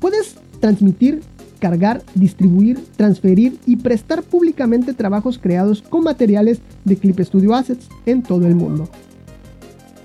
Puedes 0.00 0.34
transmitir, 0.58 1.22
cargar, 1.62 2.02
distribuir, 2.16 2.80
transferir 2.96 3.56
y 3.66 3.76
prestar 3.76 4.24
públicamente 4.24 4.94
trabajos 4.94 5.38
creados 5.38 5.80
con 5.80 6.02
materiales 6.02 6.60
de 6.84 6.96
Clip 6.96 7.20
Studio 7.20 7.54
Assets 7.54 7.88
en 8.04 8.24
todo 8.24 8.48
el 8.48 8.56
mundo. 8.56 8.88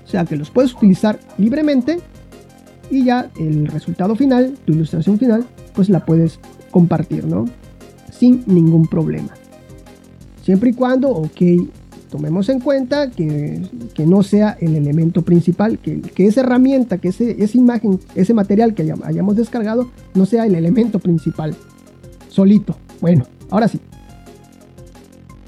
O 0.06 0.08
sea 0.08 0.24
que 0.24 0.36
los 0.36 0.52
puedes 0.52 0.72
utilizar 0.72 1.18
libremente 1.36 1.98
y 2.92 3.06
ya 3.06 3.28
el 3.40 3.66
resultado 3.66 4.14
final, 4.14 4.54
tu 4.66 4.72
ilustración 4.72 5.18
final, 5.18 5.48
pues 5.74 5.88
la 5.88 6.06
puedes 6.06 6.38
compartir, 6.70 7.24
¿no? 7.26 7.46
Sin 8.12 8.44
ningún 8.46 8.86
problema. 8.86 9.30
Siempre 10.44 10.70
y 10.70 10.74
cuando, 10.74 11.08
ok, 11.10 11.42
tomemos 12.08 12.48
en 12.48 12.60
cuenta 12.60 13.10
que, 13.10 13.62
no 14.06 14.22
sea 14.22 14.56
el 14.60 14.76
elemento 14.76 15.22
principal, 15.22 15.78
que, 15.78 16.00
que 16.00 16.26
esa 16.26 16.40
herramienta, 16.40 16.98
que 16.98 17.08
ese, 17.08 17.42
esa 17.42 17.58
imagen, 17.58 18.00
ese 18.14 18.34
material 18.34 18.74
que 18.74 18.92
hayamos 19.04 19.36
descargado, 19.36 19.90
no 20.14 20.26
sea 20.26 20.46
el 20.46 20.54
elemento 20.54 20.98
principal, 20.98 21.54
solito. 22.28 22.76
Bueno, 23.00 23.24
ahora 23.50 23.68
sí. 23.68 23.80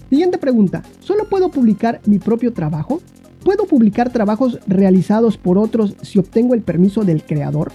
Siguiente 0.09 0.39
pregunta, 0.39 0.83
¿solo 1.01 1.29
puedo 1.29 1.51
publicar 1.51 2.01
mi 2.05 2.19
propio 2.19 2.53
trabajo? 2.53 3.01
¿Puedo 3.45 3.65
publicar 3.65 4.13
trabajos 4.13 4.59
realizados 4.67 5.39
por 5.39 5.57
otros 5.57 5.95
si 6.03 6.19
obtengo 6.19 6.55
el 6.55 6.63
permiso 6.63 7.05
del 7.05 7.23
creador? 7.23 7.73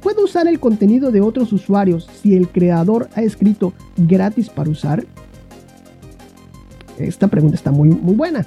¿Puedo 0.00 0.24
usar 0.24 0.46
el 0.46 0.60
contenido 0.60 1.10
de 1.10 1.20
otros 1.20 1.52
usuarios 1.52 2.08
si 2.22 2.34
el 2.34 2.48
creador 2.48 3.08
ha 3.14 3.22
escrito 3.22 3.72
gratis 3.96 4.48
para 4.48 4.70
usar? 4.70 5.04
Esta 6.98 7.28
pregunta 7.28 7.56
está 7.56 7.70
muy, 7.70 7.88
muy 7.88 8.14
buena. 8.14 8.46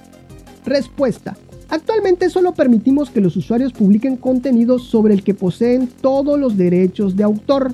Respuesta. 0.65 1.37
Actualmente 1.69 2.29
solo 2.29 2.53
permitimos 2.53 3.09
que 3.09 3.21
los 3.21 3.35
usuarios 3.35 3.73
publiquen 3.73 4.15
contenido 4.15 4.79
sobre 4.79 5.13
el 5.13 5.23
que 5.23 5.33
poseen 5.33 5.87
todos 6.01 6.39
los 6.39 6.55
derechos 6.57 7.15
de 7.15 7.23
autor. 7.23 7.73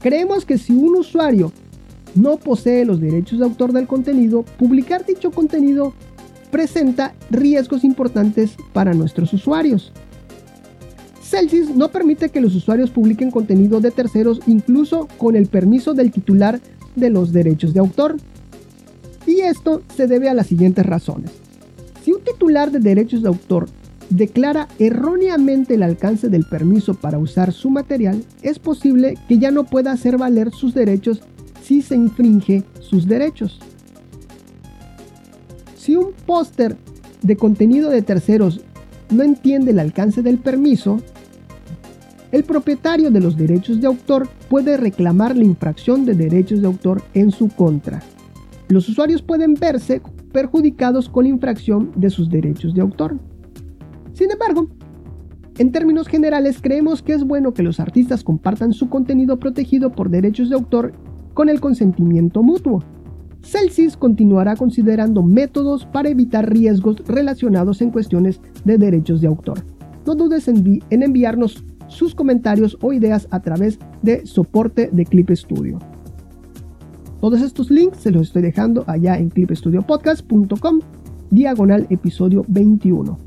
Creemos 0.00 0.46
que 0.46 0.56
si 0.56 0.72
un 0.72 0.96
usuario 0.96 1.52
no 2.14 2.38
posee 2.38 2.86
los 2.86 3.00
derechos 3.00 3.38
de 3.38 3.44
autor 3.44 3.72
del 3.72 3.86
contenido, 3.86 4.42
publicar 4.58 5.04
dicho 5.04 5.30
contenido 5.30 5.92
presenta 6.50 7.14
riesgos 7.30 7.84
importantes 7.84 8.52
para 8.72 8.94
nuestros 8.94 9.32
usuarios. 9.34 9.92
Celsius 11.20 11.74
no 11.74 11.90
permite 11.90 12.30
que 12.30 12.40
los 12.40 12.54
usuarios 12.54 12.90
publiquen 12.90 13.30
contenido 13.30 13.80
de 13.80 13.90
terceros 13.90 14.40
incluso 14.46 15.08
con 15.18 15.36
el 15.36 15.46
permiso 15.46 15.92
del 15.92 16.12
titular 16.12 16.60
de 16.94 17.10
los 17.10 17.32
derechos 17.32 17.74
de 17.74 17.80
autor. 17.80 18.16
Y 19.26 19.40
esto 19.40 19.82
se 19.96 20.06
debe 20.06 20.28
a 20.28 20.34
las 20.34 20.46
siguientes 20.46 20.86
razones. 20.86 21.32
Si 22.04 22.12
un 22.12 22.22
titular 22.22 22.70
de 22.70 22.78
derechos 22.78 23.22
de 23.22 23.28
autor 23.28 23.68
declara 24.10 24.68
erróneamente 24.78 25.74
el 25.74 25.82
alcance 25.82 26.28
del 26.28 26.44
permiso 26.44 26.94
para 26.94 27.18
usar 27.18 27.52
su 27.52 27.70
material, 27.70 28.22
es 28.42 28.58
posible 28.58 29.18
que 29.28 29.38
ya 29.38 29.50
no 29.50 29.64
pueda 29.64 29.92
hacer 29.92 30.16
valer 30.16 30.52
sus 30.52 30.74
derechos 30.74 31.22
si 31.62 31.82
se 31.82 31.96
infringe 31.96 32.62
sus 32.80 33.08
derechos. 33.08 33.58
Si 35.76 35.96
un 35.96 36.12
póster 36.24 36.76
de 37.22 37.36
contenido 37.36 37.90
de 37.90 38.02
terceros 38.02 38.60
no 39.10 39.22
entiende 39.22 39.72
el 39.72 39.80
alcance 39.80 40.22
del 40.22 40.38
permiso, 40.38 41.00
el 42.32 42.44
propietario 42.44 43.10
de 43.10 43.20
los 43.20 43.36
derechos 43.36 43.80
de 43.80 43.86
autor 43.86 44.28
puede 44.48 44.76
reclamar 44.76 45.36
la 45.36 45.44
infracción 45.44 46.04
de 46.04 46.14
derechos 46.14 46.60
de 46.60 46.66
autor 46.66 47.02
en 47.14 47.30
su 47.30 47.48
contra. 47.48 48.02
Los 48.68 48.88
usuarios 48.88 49.22
pueden 49.22 49.54
verse 49.54 50.02
perjudicados 50.32 51.08
con 51.08 51.26
infracción 51.26 51.92
de 51.96 52.10
sus 52.10 52.28
derechos 52.28 52.74
de 52.74 52.80
autor. 52.80 53.18
Sin 54.12 54.30
embargo, 54.30 54.68
en 55.58 55.72
términos 55.72 56.08
generales 56.08 56.58
creemos 56.60 57.02
que 57.02 57.14
es 57.14 57.24
bueno 57.24 57.54
que 57.54 57.62
los 57.62 57.80
artistas 57.80 58.24
compartan 58.24 58.72
su 58.72 58.88
contenido 58.88 59.38
protegido 59.38 59.92
por 59.92 60.10
derechos 60.10 60.50
de 60.50 60.56
autor 60.56 60.92
con 61.32 61.48
el 61.48 61.60
consentimiento 61.60 62.42
mutuo. 62.42 62.82
Celsius 63.42 63.96
continuará 63.96 64.56
considerando 64.56 65.22
métodos 65.22 65.86
para 65.86 66.08
evitar 66.08 66.52
riesgos 66.52 66.96
relacionados 67.06 67.80
en 67.80 67.90
cuestiones 67.90 68.40
de 68.64 68.76
derechos 68.76 69.20
de 69.20 69.28
autor. 69.28 69.64
No 70.04 70.14
dudes 70.14 70.48
en, 70.48 70.82
enviarnos 70.90 71.64
sus 71.86 72.14
comentarios 72.14 72.76
o 72.82 72.92
ideas 72.92 73.28
a 73.30 73.40
través 73.40 73.78
de 74.02 74.26
soporte 74.26 74.90
de 74.92 75.04
Clip 75.04 75.30
Studio. 75.30 75.78
Todos 77.20 77.40
estos 77.40 77.70
links 77.70 77.98
se 77.98 78.10
los 78.10 78.28
estoy 78.28 78.42
dejando 78.42 78.84
allá 78.86 79.16
en 79.16 79.30
clipstudiopodcast.com, 79.30 80.80
diagonal 81.30 81.86
episodio 81.90 82.44
21. 82.48 83.18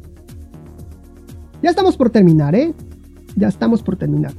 Ya 1.61 1.69
estamos 1.69 1.97
por 1.97 2.09
terminar, 2.09 2.55
¿eh? 2.55 2.73
Ya 3.35 3.47
estamos 3.47 3.81
por 3.81 3.97
terminar. 3.97 4.33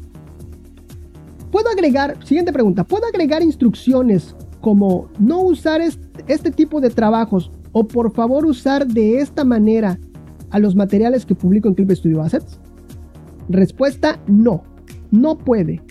¿Puedo 1.50 1.68
agregar, 1.68 2.16
siguiente 2.24 2.52
pregunta, 2.52 2.84
¿puedo 2.84 3.06
agregar 3.06 3.42
instrucciones 3.42 4.36
como 4.60 5.08
no 5.18 5.40
usar 5.40 5.80
este, 5.80 6.50
tipo 6.52 6.80
de 6.80 6.90
trabajos 6.90 7.50
o 7.72 7.86
por 7.86 8.12
favor 8.12 8.46
usar 8.46 8.86
de 8.86 9.20
esta 9.20 9.44
manera 9.44 9.98
a 10.50 10.58
los 10.60 10.76
materiales 10.76 11.26
que 11.26 11.34
publico 11.34 11.68
en 11.68 11.74
Clip 11.74 11.90
Studio 11.90 12.22
Assets? 12.22 12.60
Respuesta 13.48 14.20
no, 14.28 14.62
no 15.10 15.36
puede, 15.36 15.82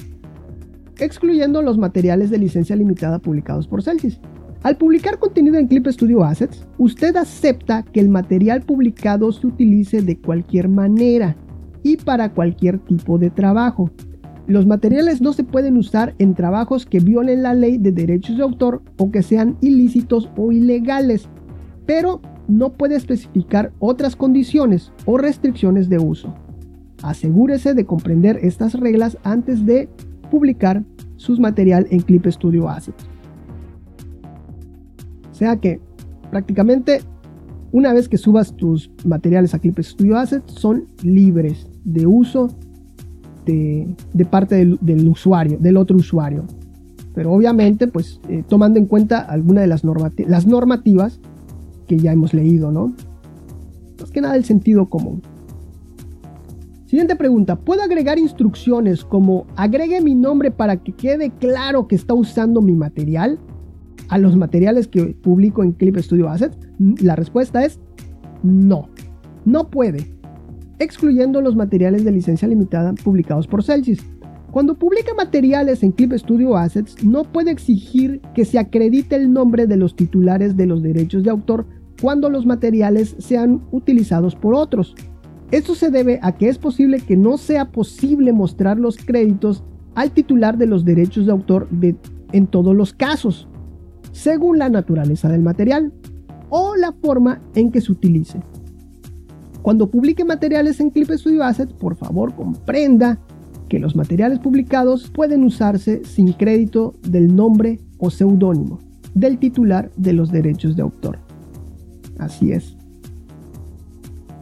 excluyendo 0.99 1.61
los 1.61 1.77
materiales 1.77 2.29
de 2.29 2.37
licencia 2.37 2.75
limitada 2.75 3.19
publicados 3.19 3.67
por 3.67 3.83
Celsius. 3.83 4.19
Al 4.61 4.75
publicar 4.75 5.19
contenido 5.19 5.57
en 5.57 5.67
Clip 5.67 5.87
Studio 5.87 6.23
Assets, 6.23 6.67
usted 6.77 7.15
acepta 7.15 7.83
que 7.83 8.01
el 8.01 8.09
material 8.09 8.61
publicado 8.61 9.31
se 9.31 9.47
utilice 9.47 10.01
de 10.01 10.19
cualquier 10.19 10.67
manera 10.67 11.37
y 11.81 11.95
para 11.95 12.33
cualquier 12.33 12.79
tipo 12.79 13.17
de 13.17 13.29
trabajo. 13.29 13.89
Los 14.47 14.65
materiales 14.65 15.21
no 15.21 15.31
se 15.31 15.43
pueden 15.43 15.77
usar 15.77 16.15
en 16.17 16.33
trabajos 16.33 16.85
que 16.85 16.99
violen 16.99 17.43
la 17.43 17.53
ley 17.53 17.77
de 17.77 17.91
derechos 17.91 18.35
de 18.35 18.43
autor 18.43 18.81
o 18.97 19.11
que 19.11 19.21
sean 19.21 19.57
ilícitos 19.61 20.29
o 20.35 20.51
ilegales, 20.51 21.29
pero 21.85 22.21
no 22.47 22.73
puede 22.73 22.95
especificar 22.95 23.71
otras 23.79 24.15
condiciones 24.15 24.91
o 25.05 25.17
restricciones 25.17 25.87
de 25.87 25.99
uso. 25.99 26.33
Asegúrese 27.01 27.75
de 27.75 27.85
comprender 27.85 28.39
estas 28.41 28.73
reglas 28.73 29.17
antes 29.23 29.65
de 29.65 29.87
publicar 30.29 30.83
sus 31.17 31.39
material 31.39 31.87
en 31.89 32.01
Clip 32.01 32.25
Studio 32.27 32.69
Assets 32.69 33.09
sea 35.39 35.55
que 35.55 35.79
prácticamente 36.29 36.99
una 37.71 37.93
vez 37.93 38.09
que 38.09 38.17
subas 38.17 38.55
tus 38.55 38.91
materiales 39.05 39.53
a 39.53 39.59
Clip 39.59 39.79
Studio 39.79 40.17
Assets 40.17 40.51
son 40.53 40.85
libres 41.01 41.67
de 41.85 42.05
uso 42.05 42.49
de, 43.45 43.95
parte 44.29 44.55
del, 44.55 45.07
usuario, 45.07 45.57
del 45.59 45.77
otro 45.77 45.97
usuario. 45.97 46.43
Pero 47.15 47.31
obviamente, 47.31 47.87
pues 47.87 48.19
eh, 48.29 48.43
tomando 48.47 48.77
en 48.77 48.85
cuenta 48.85 49.19
alguna 49.21 49.61
de 49.61 49.67
las, 49.67 49.83
las 50.27 50.45
normativas 50.45 51.19
que 51.87 51.97
ya 51.97 52.11
hemos 52.11 52.33
leído, 52.33 52.71
¿no? 52.71 52.93
Más 53.99 54.11
que 54.11 54.21
nada 54.21 54.35
el 54.35 54.45
sentido 54.45 54.87
común. 54.87 55.21
Siguiente 56.89 57.15
pregunta, 57.15 57.55
¿puedo 57.55 57.83
agregar 57.83 58.17
instrucciones 58.17 59.05
como 59.05 59.45
agregue 59.55 60.01
mi 60.01 60.15
nombre 60.15 60.49
para 60.49 60.77
que 60.77 60.91
quede 60.91 61.29
claro 61.29 61.87
que 61.87 61.93
está 61.93 62.15
usando 62.15 62.61
mi 62.61 62.73
material? 62.73 63.39
a 64.07 64.17
los 64.17 64.35
materiales 64.35 64.87
que 64.87 65.05
publico 65.05 65.63
en 65.63 65.71
Clip 65.73 65.95
Studio 65.97 66.29
Assets? 66.29 66.57
La 66.99 67.15
respuesta 67.15 67.63
es 67.63 67.79
no, 68.41 68.89
no 69.45 69.69
puede, 69.69 70.15
excluyendo 70.79 71.41
los 71.41 71.55
materiales 71.55 72.03
de 72.03 72.11
licencia 72.11 72.47
limitada 72.47 72.93
publicados 72.93 73.45
por 73.45 73.63
Celsius. 73.63 73.99
Cuando 74.49 74.73
publica 74.73 75.13
materiales 75.13 75.83
en 75.83 75.91
Clip 75.91 76.13
Studio 76.13 76.57
Assets, 76.57 77.03
no 77.03 77.23
puede 77.23 77.51
exigir 77.51 78.19
que 78.33 78.45
se 78.45 78.57
acredite 78.57 79.15
el 79.15 79.31
nombre 79.31 79.67
de 79.67 79.77
los 79.77 79.95
titulares 79.95 80.57
de 80.57 80.65
los 80.65 80.81
derechos 80.81 81.23
de 81.23 81.29
autor 81.29 81.67
cuando 82.01 82.31
los 82.31 82.47
materiales 82.47 83.15
sean 83.19 83.61
utilizados 83.71 84.35
por 84.35 84.55
otros. 84.55 84.95
Esto 85.51 85.73
se 85.75 85.89
debe 85.89 86.19
a 86.21 86.33
que 86.33 86.47
es 86.47 86.57
posible 86.57 86.99
que 86.99 87.17
no 87.17 87.37
sea 87.37 87.71
posible 87.71 88.33
mostrar 88.33 88.77
los 88.77 88.97
créditos 88.97 89.63
al 89.95 90.11
titular 90.11 90.57
de 90.57 90.67
los 90.67 90.85
derechos 90.85 91.25
de 91.25 91.31
autor 91.31 91.67
en 92.31 92.47
todos 92.47 92.75
los 92.75 92.93
casos 92.93 93.47
según 94.11 94.57
la 94.57 94.69
naturaleza 94.69 95.29
del 95.29 95.41
material 95.41 95.93
o 96.49 96.75
la 96.75 96.91
forma 96.91 97.41
en 97.55 97.71
que 97.71 97.81
se 97.81 97.91
utilice. 97.91 98.41
Cuando 99.61 99.89
publique 99.89 100.23
materiales 100.23 100.79
en 100.79 100.89
Clip 100.89 101.09
Studio 101.11 101.43
Asset, 101.43 101.71
por 101.73 101.95
favor 101.95 102.33
comprenda 102.35 103.19
que 103.67 103.79
los 103.79 103.95
materiales 103.95 104.39
publicados 104.39 105.09
pueden 105.09 105.43
usarse 105.43 106.03
sin 106.05 106.33
crédito 106.33 106.95
del 107.07 107.35
nombre 107.35 107.79
o 107.97 108.09
seudónimo 108.09 108.79
del 109.13 109.37
titular 109.37 109.91
de 109.95 110.13
los 110.13 110.31
derechos 110.31 110.75
de 110.75 110.81
autor. 110.81 111.19
Así 112.17 112.51
es. 112.51 112.75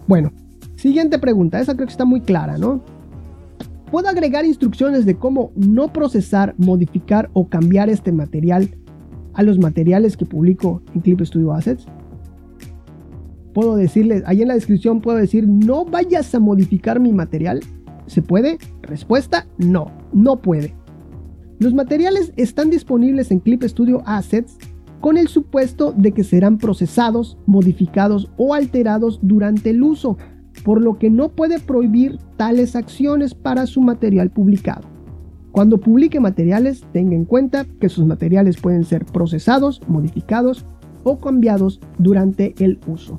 Bueno, 0.08 0.32
siguiente 0.78 1.20
pregunta, 1.20 1.60
esa 1.60 1.76
creo 1.76 1.88
que 1.88 1.92
está 1.92 2.06
muy 2.06 2.22
clara, 2.22 2.58
¿no? 2.58 2.82
¿Puedo 3.92 4.08
agregar 4.08 4.46
instrucciones 4.46 5.06
de 5.06 5.16
cómo 5.16 5.52
no 5.56 5.92
procesar, 5.92 6.56
modificar 6.58 7.30
o 7.34 7.48
cambiar 7.48 7.90
este 7.90 8.12
material 8.12 8.70
a 9.38 9.44
los 9.44 9.60
materiales 9.60 10.18
que 10.18 10.26
publico 10.26 10.82
en 10.94 11.02
Clip 11.02 11.22
Studio 11.22 11.54
Assets. 11.54 11.86
Puedo 13.54 13.76
decirles, 13.76 14.24
ahí 14.26 14.42
en 14.42 14.48
la 14.48 14.56
descripción 14.56 15.00
puedo 15.00 15.18
decir, 15.18 15.48
no 15.48 15.86
vayas 15.86 16.34
a 16.34 16.40
modificar 16.40 17.00
mi 17.00 17.14
material. 17.14 17.62
¿Se 18.08 18.24
puede? 18.24 18.58
Respuesta, 18.82 19.48
no, 19.60 19.92
no 20.12 20.42
puede. 20.42 20.76
Los 21.60 21.74
materiales 21.76 22.34
están 22.36 22.72
disponibles 22.72 23.30
en 23.30 23.40
Clip 23.40 23.64
Studio 23.64 24.02
Assets 24.06 24.58
con 25.02 25.18
el 25.18 25.28
supuesto 25.28 25.94
de 25.96 26.14
que 26.14 26.24
serán 26.24 26.58
procesados, 26.58 27.38
modificados 27.46 28.32
o 28.38 28.56
alterados 28.56 29.20
durante 29.22 29.70
el 29.70 29.84
uso, 29.84 30.18
por 30.68 30.82
lo 30.82 31.00
que 31.00 31.10
no 31.10 31.30
puede 31.30 31.62
prohibir 31.62 32.20
tales 32.36 32.76
acciones 32.76 33.34
para 33.34 33.68
su 33.68 33.80
material 33.80 34.32
publicado. 34.32 34.82
Cuando 35.54 35.80
publique 35.80 36.20
materiales, 36.20 36.84
tenga 36.92 37.16
en 37.16 37.24
cuenta 37.24 37.66
que 37.80 37.88
sus 37.88 38.06
materiales 38.06 38.58
pueden 38.58 38.84
ser 38.84 39.06
procesados, 39.06 39.80
modificados 39.88 40.66
o 41.06 41.22
cambiados 41.22 41.80
durante 42.00 42.54
el 42.60 42.82
uso. 42.86 43.18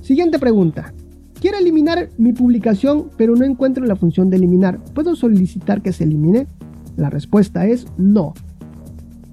Siguiente 0.00 0.40
pregunta. 0.40 0.92
Quiero 1.40 1.58
eliminar 1.58 2.08
mi 2.18 2.32
publicación, 2.32 3.10
pero 3.16 3.36
no 3.36 3.44
encuentro 3.44 3.86
la 3.86 3.94
función 3.94 4.30
de 4.30 4.38
eliminar. 4.38 4.80
¿Puedo 4.94 5.14
solicitar 5.14 5.80
que 5.80 5.92
se 5.92 6.02
elimine? 6.02 6.48
La 6.96 7.08
respuesta 7.08 7.68
es 7.68 7.86
no. 7.96 8.34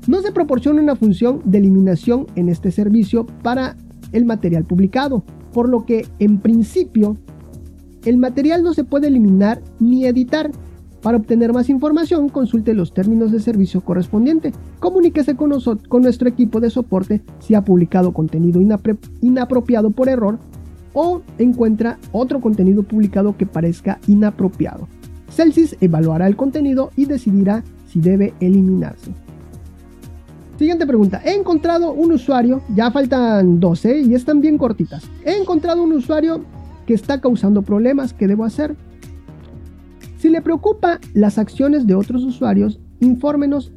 No 0.06 0.21
se 0.21 0.32
proporciona 0.32 0.80
una 0.80 0.95
función 0.95 1.41
de 1.43 1.58
eliminación 1.58 2.28
en 2.36 2.49
este 2.49 2.69
servicio 2.69 3.26
para 3.41 3.78
el 4.12 4.26
material 4.26 4.63
publicado, 4.65 5.23
por 5.53 5.69
lo 5.69 5.85
que 5.85 6.05
en 6.19 6.39
principio 6.39 7.17
el 8.05 8.17
material 8.17 8.63
no 8.63 8.73
se 8.73 8.83
puede 8.83 9.07
eliminar 9.07 9.61
ni 9.79 10.05
editar, 10.05 10.51
para 11.03 11.17
obtener 11.17 11.51
más 11.51 11.69
información, 11.69 12.29
consulte 12.29 12.73
los 12.73 12.93
términos 12.93 13.33
de 13.33 13.41
servicio 13.41 13.81
correspondiente. 13.81 14.53
Comuníquese 14.79 15.35
con, 15.35 15.51
con 15.89 16.01
nuestro 16.01 16.29
equipo 16.29 16.61
de 16.61 16.69
soporte 16.69 17.21
si 17.39 17.55
ha 17.55 17.61
publicado 17.61 18.13
contenido 18.13 18.61
inapropiado 19.21 19.91
por 19.91 20.07
error 20.07 20.39
o 20.93 21.21
encuentra 21.39 21.99
otro 22.13 22.39
contenido 22.39 22.83
publicado 22.83 23.35
que 23.35 23.45
parezca 23.45 23.99
inapropiado. 24.07 24.87
Celsius 25.29 25.75
evaluará 25.81 26.25
el 26.27 26.37
contenido 26.37 26.91
y 26.95 27.05
decidirá 27.05 27.65
si 27.87 27.99
debe 27.99 28.33
eliminarse. 28.39 29.11
Siguiente 30.57 30.85
pregunta. 30.85 31.21
He 31.25 31.33
encontrado 31.33 31.93
un 31.93 32.11
usuario, 32.11 32.61
ya 32.75 32.91
faltan 32.91 33.59
12 33.59 34.01
y 34.01 34.13
están 34.13 34.39
bien 34.39 34.57
cortitas. 34.57 35.03
He 35.25 35.35
encontrado 35.35 35.83
un 35.83 35.93
usuario 35.93 36.45
que 36.85 36.93
está 36.93 37.19
causando 37.19 37.63
problemas. 37.63 38.13
¿Qué 38.13 38.27
debo 38.27 38.45
hacer? 38.45 38.75
Si 40.17 40.29
le 40.29 40.41
preocupa 40.41 40.99
las 41.13 41.37
acciones 41.37 41.87
de 41.87 41.95
otros 41.95 42.23
usuarios, 42.23 42.79
infórmenos 42.99 43.73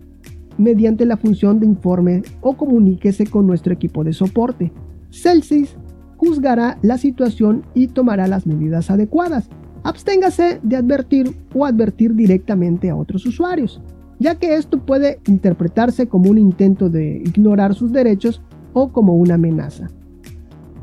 mediante 0.58 1.04
la 1.04 1.16
función 1.16 1.60
de 1.60 1.66
informe 1.66 2.22
o 2.40 2.56
comuníquese 2.56 3.26
con 3.26 3.46
nuestro 3.46 3.72
equipo 3.72 4.04
de 4.04 4.12
soporte. 4.12 4.72
Celsius 5.10 5.76
juzgará 6.16 6.78
la 6.82 6.98
situación 6.98 7.64
y 7.74 7.88
tomará 7.88 8.26
las 8.26 8.46
medidas 8.46 8.90
adecuadas. 8.90 9.48
Absténgase 9.82 10.60
de 10.62 10.76
advertir 10.76 11.36
o 11.54 11.64
advertir 11.64 12.14
directamente 12.14 12.90
a 12.90 12.96
otros 12.96 13.24
usuarios, 13.26 13.80
ya 14.18 14.36
que 14.36 14.54
esto 14.54 14.78
puede 14.78 15.20
interpretarse 15.26 16.08
como 16.08 16.30
un 16.30 16.38
intento 16.38 16.88
de 16.88 17.22
ignorar 17.24 17.74
sus 17.74 17.92
derechos 17.92 18.42
o 18.72 18.92
como 18.92 19.14
una 19.14 19.34
amenaza. 19.34 19.88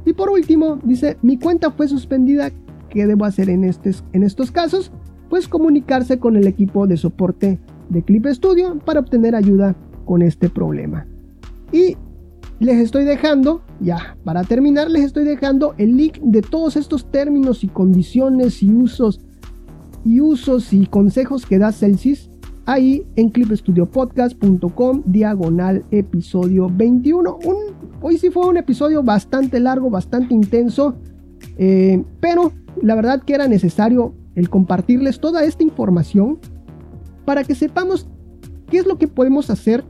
Y 0.06 0.14
por 0.14 0.30
último, 0.30 0.80
dice, 0.84 1.18
mi 1.22 1.38
cuenta 1.38 1.72
fue 1.72 1.88
suspendida, 1.88 2.52
¿qué 2.90 3.08
debo 3.08 3.26
hacer 3.26 3.50
en, 3.50 3.64
en 3.64 4.24
estos 4.24 4.52
casos? 4.52 4.92
pues 5.34 5.48
comunicarse 5.48 6.20
con 6.20 6.36
el 6.36 6.46
equipo 6.46 6.86
de 6.86 6.96
soporte 6.96 7.60
de 7.90 8.04
Clip 8.04 8.24
Studio 8.28 8.78
para 8.86 9.00
obtener 9.00 9.34
ayuda 9.34 9.76
con 10.06 10.22
este 10.22 10.48
problema. 10.48 11.08
Y 11.72 11.98
les 12.60 12.78
estoy 12.78 13.04
dejando, 13.04 13.64
ya, 13.80 14.16
para 14.24 14.44
terminar, 14.44 14.92
les 14.92 15.06
estoy 15.06 15.24
dejando 15.24 15.74
el 15.80 15.98
link 15.98 16.20
de 16.22 16.44
todos 16.44 16.76
estos 16.76 17.10
términos 17.10 17.64
y 17.64 17.68
condiciones 17.68 18.62
y 18.62 18.70
usos 18.70 19.22
y 20.06 20.22
usos 20.22 20.72
y 20.72 20.86
consejos 20.86 21.48
que 21.48 21.58
da 21.58 21.72
Celsius 21.72 22.30
ahí 22.66 23.06
en 23.16 23.30
clipstudiopodcast.com 23.30 25.04
diagonal 25.06 25.84
episodio 25.92 26.70
21. 26.70 27.40
hoy 28.02 28.18
sí 28.18 28.30
fue 28.30 28.48
un 28.48 28.58
episodio 28.58 29.04
bastante 29.04 29.60
largo, 29.60 29.90
bastante 29.90 30.34
intenso, 30.34 30.96
eh, 31.58 32.04
pero 32.20 32.52
la 32.82 32.96
verdad 32.96 33.22
que 33.24 33.34
era 33.34 33.48
necesario 33.48 34.14
el 34.36 34.50
compartirles 34.50 35.20
toda 35.20 35.44
esta 35.44 35.64
información 35.64 36.40
para 37.26 37.44
que 37.44 37.56
sepamos 37.56 38.08
qué 38.70 38.78
es 38.78 38.86
lo 38.86 38.98
que 38.98 39.08
podemos 39.08 39.50
hacer, 39.50 39.84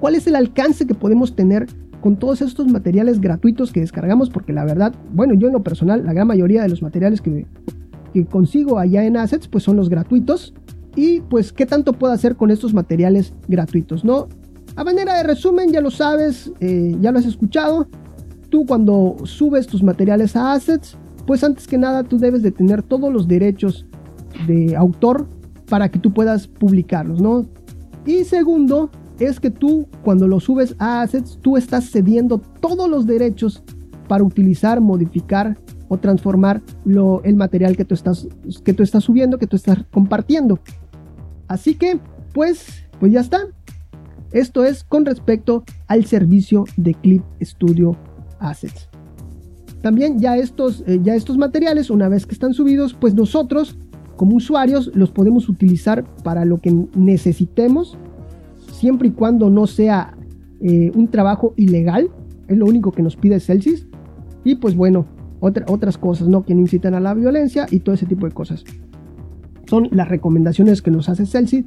cuál 0.00 0.14
es 0.14 0.26
el 0.26 0.36
alcance 0.36 0.86
que 0.86 0.94
podemos 0.94 1.34
tener 1.34 1.66
con 2.00 2.16
todos 2.16 2.42
estos 2.42 2.68
materiales 2.68 3.20
gratuitos 3.20 3.72
que 3.72 3.80
descargamos, 3.80 4.30
porque 4.30 4.52
la 4.52 4.64
verdad, 4.64 4.94
bueno, 5.12 5.34
yo 5.34 5.48
en 5.48 5.54
lo 5.54 5.62
personal, 5.62 6.04
la 6.04 6.12
gran 6.12 6.28
mayoría 6.28 6.62
de 6.62 6.68
los 6.68 6.82
materiales 6.82 7.20
que, 7.20 7.46
consigo 8.30 8.78
allá 8.78 9.04
en 9.04 9.16
Assets, 9.16 9.48
pues 9.48 9.64
son 9.64 9.76
los 9.76 9.88
gratuitos. 9.88 10.54
Y 10.98 11.20
pues, 11.20 11.52
¿qué 11.52 11.64
tanto 11.64 11.92
puedo 11.92 12.12
hacer 12.12 12.34
con 12.34 12.50
estos 12.50 12.74
materiales 12.74 13.32
gratuitos? 13.46 14.04
¿No? 14.04 14.26
A 14.74 14.82
manera 14.82 15.16
de 15.16 15.22
resumen, 15.22 15.70
ya 15.70 15.80
lo 15.80 15.92
sabes, 15.92 16.50
eh, 16.58 16.96
ya 17.00 17.12
lo 17.12 17.20
has 17.20 17.24
escuchado. 17.24 17.86
tú 18.48 18.66
cuando 18.66 19.14
subes 19.22 19.68
tus 19.68 19.84
materiales 19.84 20.34
a 20.34 20.54
Assets, 20.54 20.98
pues 21.24 21.44
antes 21.44 21.68
que 21.68 21.78
nada 21.78 22.02
tú 22.02 22.18
debes 22.18 22.42
de 22.42 22.50
tener 22.50 22.82
todos 22.82 23.12
los 23.12 23.28
derechos 23.28 23.86
de 24.48 24.74
autor 24.74 25.28
para 25.68 25.88
que 25.88 26.00
tú 26.00 26.12
puedas 26.12 26.48
publicarlos, 26.48 27.20
¿no? 27.20 27.46
Y 28.04 28.24
segundo, 28.24 28.90
es 29.20 29.38
que 29.38 29.50
tú 29.50 29.86
cuando 30.02 30.26
lo 30.26 30.40
subes 30.40 30.74
a 30.80 31.02
Assets, 31.02 31.38
tú 31.42 31.56
estás 31.56 31.90
cediendo 31.92 32.38
todos 32.60 32.90
los 32.90 33.06
derechos 33.06 33.62
para 34.08 34.24
utilizar, 34.24 34.80
modificar 34.80 35.56
o 35.86 35.98
transformar 35.98 36.60
el 37.24 37.36
material 37.36 37.76
que 37.76 37.84
tú, 37.84 37.94
estás, 37.94 38.26
que 38.64 38.74
tú 38.74 38.82
estás 38.82 39.04
subiendo, 39.04 39.38
que 39.38 39.46
tú 39.46 39.54
estás 39.54 39.84
compartiendo. 39.92 40.58
Así 41.48 41.74
que, 41.74 41.98
pues, 42.32 42.84
pues 43.00 43.12
ya 43.12 43.20
está. 43.20 43.40
Esto 44.32 44.64
es 44.64 44.84
con 44.84 45.06
respecto 45.06 45.64
al 45.86 46.04
servicio 46.04 46.64
de 46.76 46.94
Clip 46.94 47.22
Studio 47.40 47.96
Assets. 48.38 48.88
También 49.80 50.18
ya 50.18 50.36
estos, 50.36 50.84
eh, 50.86 51.00
ya 51.02 51.14
estos 51.14 51.38
materiales, 51.38 51.88
una 51.88 52.08
vez 52.08 52.26
que 52.26 52.34
están 52.34 52.52
subidos, 52.52 52.94
pues 52.94 53.14
nosotros 53.14 53.78
como 54.16 54.36
usuarios 54.36 54.90
los 54.94 55.10
podemos 55.10 55.48
utilizar 55.48 56.04
para 56.24 56.44
lo 56.44 56.58
que 56.58 56.74
necesitemos, 56.94 57.96
siempre 58.72 59.08
y 59.08 59.10
cuando 59.12 59.48
no 59.48 59.66
sea 59.66 60.16
eh, 60.60 60.90
un 60.94 61.08
trabajo 61.08 61.54
ilegal. 61.56 62.10
Es 62.48 62.58
lo 62.58 62.66
único 62.66 62.92
que 62.92 63.02
nos 63.02 63.16
pide 63.16 63.40
Celsius. 63.40 63.86
Y 64.44 64.56
pues 64.56 64.74
bueno, 64.74 65.06
otras 65.40 65.98
cosas, 65.98 66.28
¿no? 66.28 66.44
Que 66.44 66.52
incitan 66.52 66.94
a 66.94 67.00
la 67.00 67.14
violencia 67.14 67.66
y 67.70 67.80
todo 67.80 67.94
ese 67.94 68.06
tipo 68.06 68.26
de 68.26 68.32
cosas. 68.32 68.64
Son 69.68 69.88
las 69.92 70.08
recomendaciones 70.08 70.80
que 70.80 70.90
nos 70.90 71.08
hace 71.08 71.26
Celsius 71.26 71.66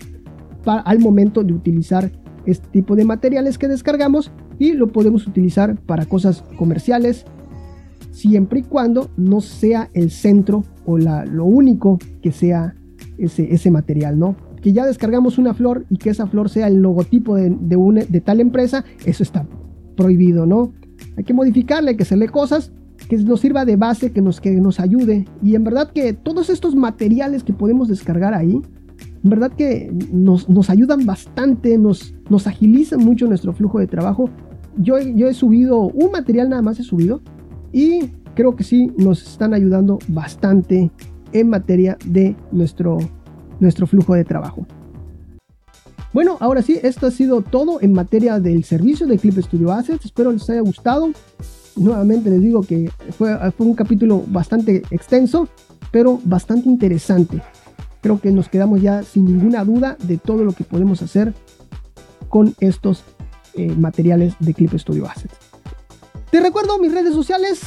para, 0.64 0.82
al 0.82 0.99
momento 0.99 1.43
de 1.43 1.54
utilizar 1.54 2.12
este 2.45 2.68
tipo 2.70 2.95
de 2.95 3.06
materiales 3.06 3.60
que 3.60 3.68
descargamos 3.68 4.32
y 4.58 4.74
lo 4.74 4.88
podemos 4.88 5.28
utilizar 5.28 5.76
para 5.82 6.08
cosas 6.08 6.43
comerciales 6.58 7.26
siempre 8.12 8.62
y 8.62 8.64
cuando 8.64 9.12
no 9.18 9.39
sea 9.39 9.89
el 9.93 10.10
centro 10.10 10.64
o 10.86 10.97
la, 10.97 11.26
lo 11.26 11.45
único 11.45 11.99
que 12.24 12.32
sea 12.32 12.76
ese, 13.20 13.54
ese 13.54 13.70
material, 13.70 14.18
¿no? 14.18 14.36
Que 14.62 14.74
ya 14.74 14.86
descargamos 14.86 15.38
una 15.38 15.54
flor 15.54 15.86
y 15.89 15.97
que 15.97 16.10
esa 16.10 16.26
flor 16.26 16.49
sea 16.49 16.68
el 16.68 16.82
logotipo 16.82 17.36
de, 17.36 17.49
de, 17.49 18.08
de 18.10 18.22
tal 18.22 18.39
empresa, 18.39 18.84
eso 19.06 19.22
está 19.22 19.47
prohibido, 19.95 20.47
¿no? 20.47 20.74
Hay 21.18 21.24
que 21.24 21.34
modificarle, 21.34 21.91
hay 21.91 21.97
que 21.97 22.04
hacerle 22.04 22.30
cosas 22.30 22.72
que 23.12 23.18
nos 23.18 23.41
sirva 23.41 23.66
de 23.66 23.76
base, 23.76 24.14
que 24.14 24.22
nos, 24.22 24.39
que 24.39 24.51
nos 24.51 24.80
ayude. 24.80 25.26
Y 25.43 25.55
en 25.55 25.66
verdad 25.66 25.91
que 25.91 26.14
todos 26.14 26.49
estos 26.49 26.76
materiales 26.76 27.43
que 27.43 27.51
podemos 27.51 27.89
descargar 27.89 28.34
ahí, 28.34 28.62
en 29.22 29.30
verdad 29.30 29.51
que 29.51 29.91
nos, 30.14 30.47
nos 30.47 30.70
ayudan 30.70 31.05
bastante, 31.05 31.78
nos, 31.78 32.16
nos 32.30 32.47
agilizan 32.47 33.03
mucho 33.03 33.28
nuestro 33.28 33.51
flujo 33.51 33.80
de 33.80 33.88
trabajo. 33.88 34.30
Yo, 34.78 34.97
yo 34.97 35.28
he 35.28 35.34
subido 35.34 35.82
un 35.82 36.14
material 36.14 36.51
nada 36.51 36.62
más, 36.62 36.80
he 36.80 36.84
subido. 36.84 37.20
Y 37.74 38.12
creo 38.34 38.55
que 38.55 38.64
sí, 38.64 38.93
nos 38.95 39.22
están 39.22 39.53
ayudando 39.53 39.99
bastante 40.07 40.89
en 41.34 41.49
materia 41.49 41.97
de 42.05 42.38
nuestro, 42.53 42.97
nuestro 43.59 43.88
flujo 43.88 44.14
de 44.14 44.24
trabajo. 44.24 44.66
Bueno, 46.14 46.38
ahora 46.39 46.62
sí, 46.62 46.80
esto 46.82 47.07
ha 47.07 47.12
sido 47.12 47.41
todo 47.41 47.82
en 47.82 47.91
materia 47.91 48.39
del 48.39 48.64
servicio 48.64 49.05
de 49.05 49.18
Clip 49.18 49.38
Studio 49.38 49.74
Assets. 49.74 50.05
Espero 50.05 50.32
les 50.32 50.49
haya 50.49 50.62
gustado. 50.62 51.12
Nuevamente 51.76 52.30
les 52.30 52.41
digo 52.41 52.61
que 52.61 52.91
fue, 53.17 53.36
un 53.59 53.76
capítulo 53.76 54.24
bastante 54.28 54.84
extenso, 54.91 55.47
pero 55.91 56.19
bastante 56.24 56.67
interesante. 56.69 57.41
Creo 58.01 58.19
que 58.19 58.32
nos 58.32 58.49
quedamos 58.49 58.82
ya 58.82 59.03
sin 59.03 59.26
ninguna 59.26 59.63
duda 59.63 59.97
de 60.03 60.17
todo 60.17 60.43
lo 60.43 60.53
que 60.53 60.63
podemos 60.63 61.01
hacer 61.01 61.34
con 62.30 62.55
estos 62.59 63.03
eh, 63.53 63.74
materiales 63.76 64.34
de 64.39 64.53
Clip 64.53 64.74
Studio 64.78 65.05
Assets. 65.05 65.36
Te 66.32 66.39
recuerdo 66.39 66.80
mis 66.80 66.93
redes 66.93 67.13
sociales, 67.13 67.61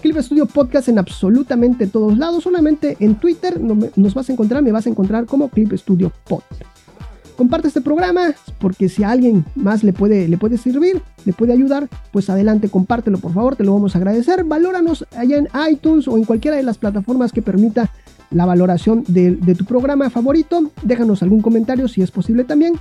Clip 0.00 0.16
Studio 0.18 0.46
Podcast 0.46 0.88
en 0.88 0.98
absolutamente 0.98 1.86
todos 1.86 2.16
lados, 2.16 2.44
solamente 2.44 2.96
en 3.00 3.16
Twitter 3.16 3.60
nos 3.60 4.14
vas 4.14 4.28
a 4.28 4.32
encontrar, 4.32 4.62
me 4.62 4.72
vas 4.72 4.86
a 4.86 4.90
encontrar 4.90 5.26
como 5.26 5.48
Clip 5.48 5.72
Studio 5.74 6.12
Podcast 6.28 6.81
comparte 7.36 7.68
este 7.68 7.80
programa, 7.80 8.34
porque 8.58 8.88
si 8.88 9.04
a 9.04 9.10
alguien 9.10 9.44
más 9.54 9.84
le 9.84 9.92
puede, 9.92 10.28
le 10.28 10.38
puede 10.38 10.58
servir, 10.58 11.02
le 11.24 11.32
puede 11.32 11.52
ayudar, 11.52 11.88
pues 12.12 12.30
adelante, 12.30 12.68
compártelo 12.68 13.18
por 13.18 13.32
favor, 13.32 13.56
te 13.56 13.64
lo 13.64 13.72
vamos 13.72 13.94
a 13.94 13.98
agradecer. 13.98 14.44
Valóranos 14.44 15.06
allá 15.16 15.38
en 15.38 15.48
iTunes 15.70 16.08
o 16.08 16.16
en 16.16 16.24
cualquiera 16.24 16.56
de 16.56 16.62
las 16.62 16.78
plataformas 16.78 17.32
que 17.32 17.42
permita 17.42 17.90
la 18.30 18.46
valoración 18.46 19.04
de, 19.08 19.54
tu 19.56 19.64
programa 19.64 20.10
favorito. 20.10 20.70
Déjanos 20.82 21.22
algún 21.22 21.42
comentario 21.42 21.88
si 21.88 22.02
es 22.02 22.10
posible 22.10 22.44
también. 22.44 22.74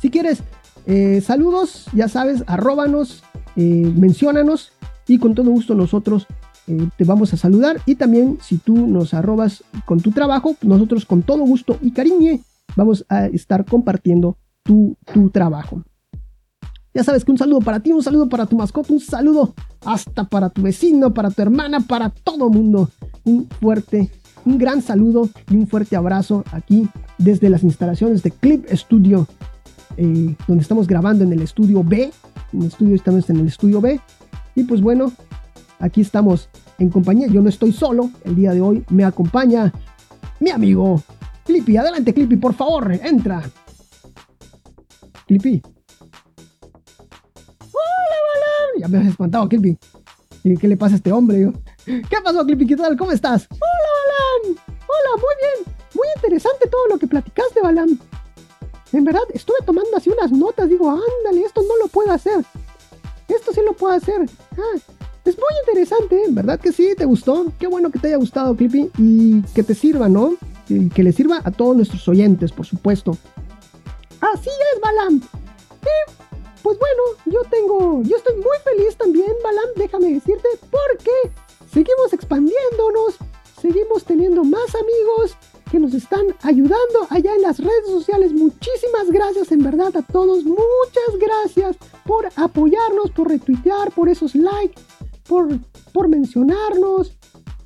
Si 0.00 0.10
quieres 0.10 0.42
eh, 0.86 1.20
saludos, 1.20 1.86
ya 1.92 2.08
sabes, 2.08 2.42
arróbanos, 2.46 3.22
eh, 3.56 3.92
menciónanos 3.96 4.72
y 5.06 5.18
con 5.18 5.34
todo 5.34 5.50
gusto 5.50 5.74
nosotros 5.74 6.26
eh, 6.66 6.88
te 6.96 7.04
vamos 7.04 7.32
a 7.32 7.36
saludar. 7.36 7.80
Y 7.86 7.96
también 7.96 8.38
si 8.40 8.58
tú 8.58 8.86
nos 8.86 9.14
arrobas 9.14 9.64
con 9.84 10.00
tu 10.00 10.10
trabajo, 10.10 10.56
nosotros 10.62 11.04
con 11.04 11.22
todo 11.22 11.40
gusto 11.40 11.78
y 11.82 11.92
cariño 11.92 12.40
vamos 12.76 13.04
a 13.08 13.26
estar 13.26 13.64
compartiendo 13.64 14.38
tu, 14.62 14.96
tu 15.12 15.30
trabajo. 15.30 15.82
Ya 16.92 17.04
sabes 17.04 17.24
que 17.24 17.30
un 17.30 17.38
saludo 17.38 17.60
para 17.60 17.80
ti, 17.80 17.92
un 17.92 18.02
saludo 18.02 18.28
para 18.28 18.46
tu 18.46 18.56
mascota, 18.56 18.92
un 18.92 19.00
saludo 19.00 19.54
hasta 19.84 20.24
para 20.24 20.50
tu 20.50 20.62
vecino, 20.62 21.14
para 21.14 21.30
tu 21.30 21.40
hermana, 21.40 21.80
para 21.80 22.10
todo 22.10 22.50
mundo. 22.50 22.90
Un 23.24 23.48
fuerte, 23.60 24.10
un 24.44 24.58
gran 24.58 24.82
saludo 24.82 25.28
y 25.48 25.56
un 25.56 25.68
fuerte 25.68 25.94
abrazo 25.94 26.42
aquí 26.50 26.88
desde 27.18 27.48
las 27.48 27.62
instalaciones 27.62 28.24
de 28.24 28.32
Clip 28.32 28.66
Studio, 28.72 29.28
eh, 29.96 30.34
donde 30.48 30.62
estamos 30.62 30.88
grabando 30.88 31.22
en 31.22 31.32
el 31.32 31.42
estudio 31.42 31.84
B. 31.84 32.10
En 32.52 32.62
estudio 32.62 32.96
estamos 32.96 33.30
en 33.30 33.36
el 33.36 33.46
estudio 33.46 33.80
B. 33.80 34.00
Y 34.56 34.64
pues 34.64 34.80
bueno, 34.80 35.12
aquí 35.78 36.00
estamos 36.00 36.48
en 36.78 36.90
compañía. 36.90 37.28
Yo 37.28 37.40
no 37.40 37.48
estoy 37.48 37.72
solo. 37.72 38.10
El 38.24 38.34
día 38.34 38.52
de 38.52 38.60
hoy 38.62 38.84
me 38.90 39.04
acompaña 39.04 39.72
mi 40.40 40.50
amigo 40.50 41.04
Clippy, 41.50 41.76
adelante 41.76 42.14
Clippy, 42.14 42.36
por 42.36 42.54
favor, 42.54 42.92
entra. 42.92 43.42
Clippy. 45.26 45.60
Hola, 47.72 48.18
Balan. 48.28 48.78
Ya 48.78 48.86
me 48.86 48.98
has 48.98 49.06
espantado, 49.08 49.48
Clippy. 49.48 49.76
¿Qué 50.60 50.68
le 50.68 50.76
pasa 50.76 50.94
a 50.94 50.96
este 50.98 51.10
hombre? 51.10 51.52
¿Qué 51.84 52.16
pasó, 52.22 52.46
Clippy? 52.46 52.68
¿Qué 52.68 52.76
tal? 52.76 52.96
¿Cómo 52.96 53.10
estás? 53.10 53.48
Hola, 53.50 53.90
Balan. 53.98 54.58
Hola, 54.66 55.16
muy 55.16 55.34
bien. 55.42 55.74
Muy 55.92 56.06
interesante 56.14 56.68
todo 56.68 56.86
lo 56.86 56.98
que 57.00 57.08
platicaste, 57.08 57.60
Balan. 57.60 57.98
En 58.92 59.04
verdad, 59.04 59.22
estuve 59.34 59.58
tomando 59.66 59.96
así 59.96 60.08
unas 60.08 60.30
notas. 60.30 60.68
Digo, 60.68 60.88
ándale, 60.88 61.44
esto 61.44 61.62
no 61.62 61.76
lo 61.82 61.88
puedo 61.88 62.12
hacer. 62.12 62.44
Esto 63.26 63.52
sí 63.52 63.60
lo 63.66 63.72
puedo 63.72 63.92
hacer. 63.92 64.20
Ah, 64.52 64.78
es 65.24 65.36
muy 65.36 65.48
interesante, 65.66 66.22
¿verdad 66.28 66.60
que 66.60 66.70
sí? 66.70 66.94
¿Te 66.96 67.06
gustó? 67.06 67.46
Qué 67.58 67.66
bueno 67.66 67.90
que 67.90 67.98
te 67.98 68.06
haya 68.06 68.18
gustado, 68.18 68.54
Clippy, 68.54 68.88
y 68.98 69.42
que 69.52 69.64
te 69.64 69.74
sirva, 69.74 70.08
¿no? 70.08 70.36
Que 70.94 71.02
le 71.02 71.12
sirva 71.12 71.40
a 71.44 71.50
todos 71.50 71.76
nuestros 71.76 72.06
oyentes, 72.08 72.52
por 72.52 72.66
supuesto. 72.66 73.16
Así 74.20 74.50
es, 74.74 74.80
Balam. 74.80 75.20
Pues 76.62 76.78
bueno, 76.78 77.02
yo 77.26 77.42
tengo, 77.50 78.02
yo 78.02 78.16
estoy 78.16 78.36
muy 78.36 78.56
feliz 78.62 78.96
también, 78.96 79.32
Balam, 79.42 79.70
déjame 79.76 80.12
decirte, 80.12 80.48
porque 80.70 81.34
seguimos 81.72 82.12
expandiéndonos, 82.12 83.16
seguimos 83.60 84.04
teniendo 84.04 84.44
más 84.44 84.74
amigos 84.74 85.36
que 85.70 85.78
nos 85.78 85.94
están 85.94 86.26
ayudando 86.42 87.06
allá 87.08 87.34
en 87.34 87.42
las 87.42 87.58
redes 87.58 87.86
sociales. 87.86 88.32
Muchísimas 88.32 89.10
gracias 89.10 89.52
en 89.52 89.62
verdad 89.62 89.96
a 89.96 90.02
todos, 90.02 90.44
muchas 90.44 91.18
gracias 91.18 91.76
por 92.04 92.28
apoyarnos, 92.36 93.10
por 93.12 93.28
retuitear, 93.28 93.90
por 93.92 94.08
esos 94.08 94.34
likes, 94.34 94.80
por, 95.26 95.48
por 95.92 96.08
mencionarnos, 96.08 97.16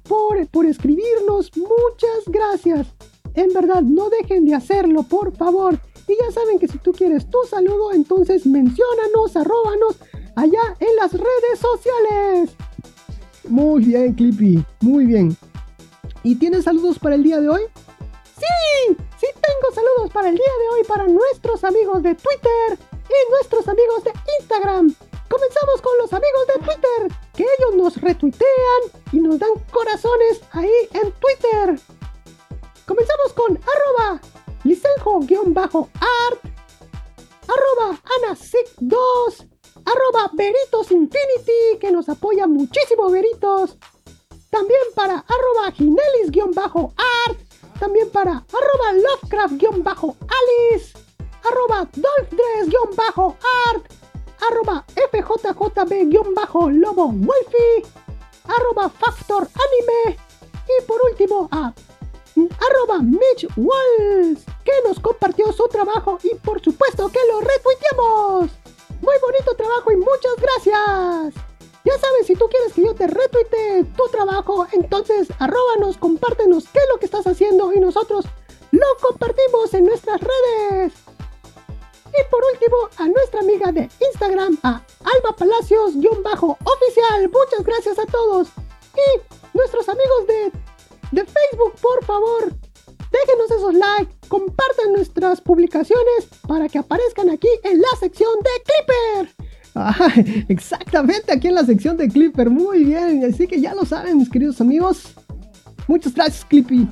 por, 0.09 0.47
por 0.49 0.67
escribirnos. 0.67 1.51
Muchas 1.57 2.25
gracias. 2.27 2.87
En 3.35 3.53
verdad, 3.53 3.83
no 3.83 4.09
dejen 4.11 4.45
de 4.45 4.55
hacerlo, 4.55 5.03
por 5.03 5.37
favor. 5.37 5.79
Y 6.07 6.17
ya 6.23 6.31
saben 6.33 6.59
que 6.59 6.69
si 6.69 6.79
tú 6.79 6.93
quieres 6.93 7.29
tu 7.29 7.39
saludo, 7.49 7.93
entonces 7.93 8.47
menciónanos, 8.47 9.37
arróbanos 9.37 9.97
allá 10.37 10.77
en 10.81 10.97
las 10.97 11.13
redes 11.13 11.59
sociales. 11.59 12.51
Muy 13.49 13.85
bien, 13.85 14.13
Clippy, 14.15 14.65
muy 14.81 15.07
bien. 15.07 15.37
¿Y 16.23 16.37
tienes 16.37 16.65
saludos 16.65 16.99
para 16.99 17.15
el 17.15 17.23
día 17.23 17.41
de 17.41 17.49
hoy? 17.49 17.63
Sí, 18.37 18.97
sí 19.19 19.27
tengo 19.35 19.75
saludos 19.75 20.11
para 20.13 20.29
el 20.29 20.37
día 20.37 20.45
de 20.45 20.77
hoy 20.77 20.85
para 20.87 21.07
nuestros 21.07 21.65
amigos 21.65 22.03
de 22.03 22.15
Twitter 22.15 22.79
y 22.93 23.31
nuestros 23.31 23.69
amigos 23.69 24.05
de 24.05 24.13
Instagram. 24.41 24.95
Comenzamos 25.35 25.83
con 25.83 25.99
los 25.99 26.13
amigos 26.13 26.47
de 26.47 26.55
Twitter, 26.65 27.09
que 27.35 27.43
ellos 27.43 27.75
nos 27.75 28.01
retuitean 28.01 28.83
y 29.11 29.19
nos 29.19 29.41
dan 29.41 29.51
corazones 29.73 30.41
ahí 30.53 30.71
en 30.93 31.11
Twitter. 31.11 31.77
Comenzamos 32.87 33.33
con 33.35 33.59
arroba 33.59 34.21
licenjo-art, 34.63 36.39
arroba 37.49 38.01
anasic2, 38.29 39.49
arroba 39.85 40.31
Veritos 40.35 40.93
Infinity, 40.93 41.79
que 41.81 41.91
nos 41.91 42.09
apoya 42.09 42.47
muchísimo 42.47 43.11
Veritos. 43.11 43.77
También 44.51 44.83
para 44.95 45.15
arroba 45.15 45.73
ginelis-art, 45.73 47.41
también 47.81 48.09
para 48.11 48.35
arroba 48.35 48.93
lovecraft-alice, 48.93 50.97
arroba 51.43 51.89
dolphdress-art, 51.93 54.04
arroba 54.51 54.85
fjjb-lobo 54.95 57.13
wolfie, 57.13 57.87
arroba 58.45 58.91
factor 58.91 59.43
anime 59.43 60.19
y 60.67 60.87
por 60.87 61.01
último 61.11 61.49
a 61.51 61.73
arroba 62.37 63.03
Mitch 63.03 63.47
Walls, 63.57 64.45
que 64.65 64.73
nos 64.87 65.01
compartió 65.01 65.53
su 65.53 65.67
trabajo 65.69 66.19
y 66.23 66.35
por 66.37 66.61
supuesto 66.61 67.09
que 67.09 67.21
lo 67.31 67.41
retuiteamos. 67.41 68.51
Muy 69.01 69.15
bonito 69.21 69.55
trabajo 69.57 69.93
y 69.93 69.97
muchas 69.97 70.37
gracias. 70.39 71.35
Ya 71.85 71.99
sabes, 71.99 72.27
si 72.27 72.35
tú 72.35 72.49
quieres 72.49 72.73
que 72.73 72.85
yo 72.85 72.95
te 72.95 73.07
retuite 73.07 73.85
tu 73.97 74.09
trabajo, 74.09 74.67
entonces 74.73 75.29
arróbanos, 75.39 75.99
compártenos 75.99 76.65
qué 76.73 76.79
es 76.79 76.87
lo 76.91 76.99
que 76.99 77.05
estás 77.05 77.27
haciendo 77.27 77.73
y 77.73 77.81
nosotros 77.81 78.25
lo 78.71 78.87
compartimos 79.01 79.75
en 79.75 79.85
nuestras 79.85 80.21
redes. 80.21 80.93
Y 82.17 82.31
por 82.31 82.41
último, 82.53 82.77
a 82.99 83.09
nuestra 83.09 83.41
amiga 83.41 83.73
de 83.73 83.89
Instagram, 84.13 84.57
a 84.63 84.83
Alba 85.01 85.37
Palacios-oficial. 85.37 87.31
Muchas 87.31 87.65
gracias 87.65 87.99
a 87.99 88.07
todos. 88.07 88.49
Y 88.95 89.57
nuestros 89.57 89.89
amigos 89.89 90.27
de, 90.29 90.53
de 91.11 91.25
Facebook, 91.27 91.75
por 91.81 92.05
favor, 92.05 92.53
déjenos 93.11 93.51
esos 93.51 93.75
likes, 93.75 94.15
compartan 94.29 94.93
nuestras 94.93 95.41
publicaciones 95.41 96.29
para 96.47 96.69
que 96.69 96.79
aparezcan 96.79 97.31
aquí 97.31 97.49
en 97.65 97.81
la 97.81 97.99
sección 97.99 98.33
de 98.43 98.51
Clipper. 98.65 99.35
Exactamente, 100.49 101.33
aquí 101.33 101.49
en 101.49 101.57
la 101.57 101.65
sección 101.65 101.97
de 101.97 102.09
Clipper. 102.09 102.49
Muy 102.49 102.85
bien, 102.85 103.25
así 103.25 103.49
que 103.49 103.61
ya 103.61 103.75
lo 103.75 103.85
saben, 103.85 104.19
mis 104.19 104.31
queridos 104.31 104.61
amigos. 104.61 105.15
Muchas 105.89 106.15
gracias, 106.15 106.45
Clippy. 106.45 106.87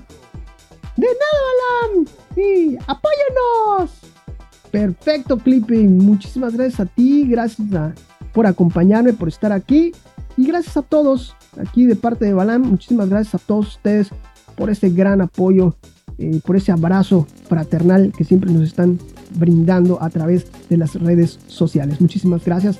De 0.96 1.06
nada, 1.06 1.92
Balam. 1.92 2.06
Y 2.36 2.76
apóyanos. 2.86 4.11
Perfecto, 4.72 5.36
Clippy. 5.36 5.86
Muchísimas 5.86 6.54
gracias 6.54 6.80
a 6.80 6.86
ti. 6.86 7.26
Gracias 7.28 7.68
por 8.32 8.46
acompañarme, 8.46 9.12
por 9.12 9.28
estar 9.28 9.52
aquí. 9.52 9.92
Y 10.36 10.46
gracias 10.46 10.78
a 10.78 10.82
todos 10.82 11.36
aquí 11.60 11.84
de 11.84 11.94
parte 11.94 12.24
de 12.24 12.32
Balam. 12.32 12.62
Muchísimas 12.62 13.10
gracias 13.10 13.34
a 13.34 13.46
todos 13.46 13.76
ustedes 13.76 14.08
por 14.56 14.70
ese 14.70 14.88
gran 14.88 15.20
apoyo, 15.20 15.76
eh, 16.16 16.40
por 16.44 16.56
ese 16.56 16.72
abrazo 16.72 17.26
fraternal 17.48 18.12
que 18.16 18.24
siempre 18.24 18.50
nos 18.50 18.62
están 18.62 18.98
brindando 19.36 20.02
a 20.02 20.08
través 20.08 20.46
de 20.70 20.78
las 20.78 20.94
redes 20.94 21.38
sociales. 21.46 22.00
Muchísimas 22.00 22.42
gracias. 22.42 22.78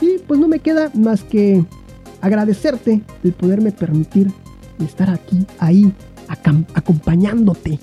Y 0.00 0.18
pues 0.26 0.40
no 0.40 0.48
me 0.48 0.60
queda 0.60 0.90
más 0.94 1.24
que 1.24 1.62
agradecerte 2.22 3.02
el 3.22 3.32
poderme 3.34 3.70
permitir 3.70 4.32
estar 4.78 5.10
aquí, 5.10 5.46
ahí, 5.58 5.92
acompañándote 6.74 7.78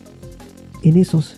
en 0.82 0.98
esos 0.98 1.36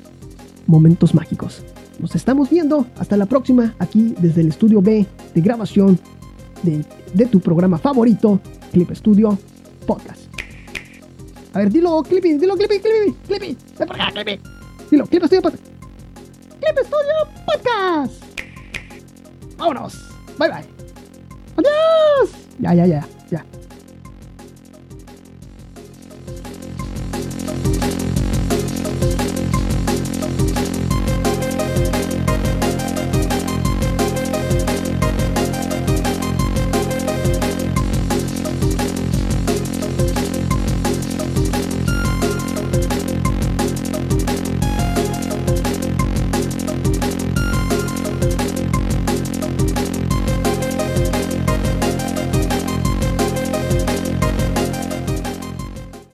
momentos 0.68 1.14
mágicos. 1.14 1.64
Nos 2.04 2.16
estamos 2.16 2.50
viendo. 2.50 2.86
Hasta 2.98 3.16
la 3.16 3.26
próxima 3.26 3.76
aquí 3.80 4.14
desde 4.20 4.42
el 4.42 4.50
estudio 4.50 4.82
B 4.82 5.06
de 5.34 5.42
grabación 5.42 5.98
de, 6.62 7.26
tu 7.28 7.40
programa 7.40 7.78
favorito, 7.78 8.42
Clip 8.74 8.92
Studio 8.92 9.40
Podcast. 9.88 10.20
A 11.54 11.60
ver, 11.60 11.72
dilo, 11.72 12.04
Clippy, 12.04 12.34
dilo, 12.34 12.58
Clippy, 12.58 12.82
Clippy, 12.82 13.18
Clippy. 13.26 13.58
Ven 13.80 13.92
acá, 13.94 14.12
Clippy. 14.12 14.38
Dilo, 14.92 15.06
Clip 15.06 15.24
Studio 15.24 15.44
Podcast. 15.44 15.64
Clip 16.60 16.78
Studio 16.88 17.16
Podcast. 17.46 18.24
Vámonos. 19.58 19.94
Bye 20.38 20.50
bye. 20.50 20.66
Adiós. 21.56 22.36
Ya, 22.60 22.74
ya, 22.74 22.86
ya, 22.86 23.08
ya. 23.32 23.46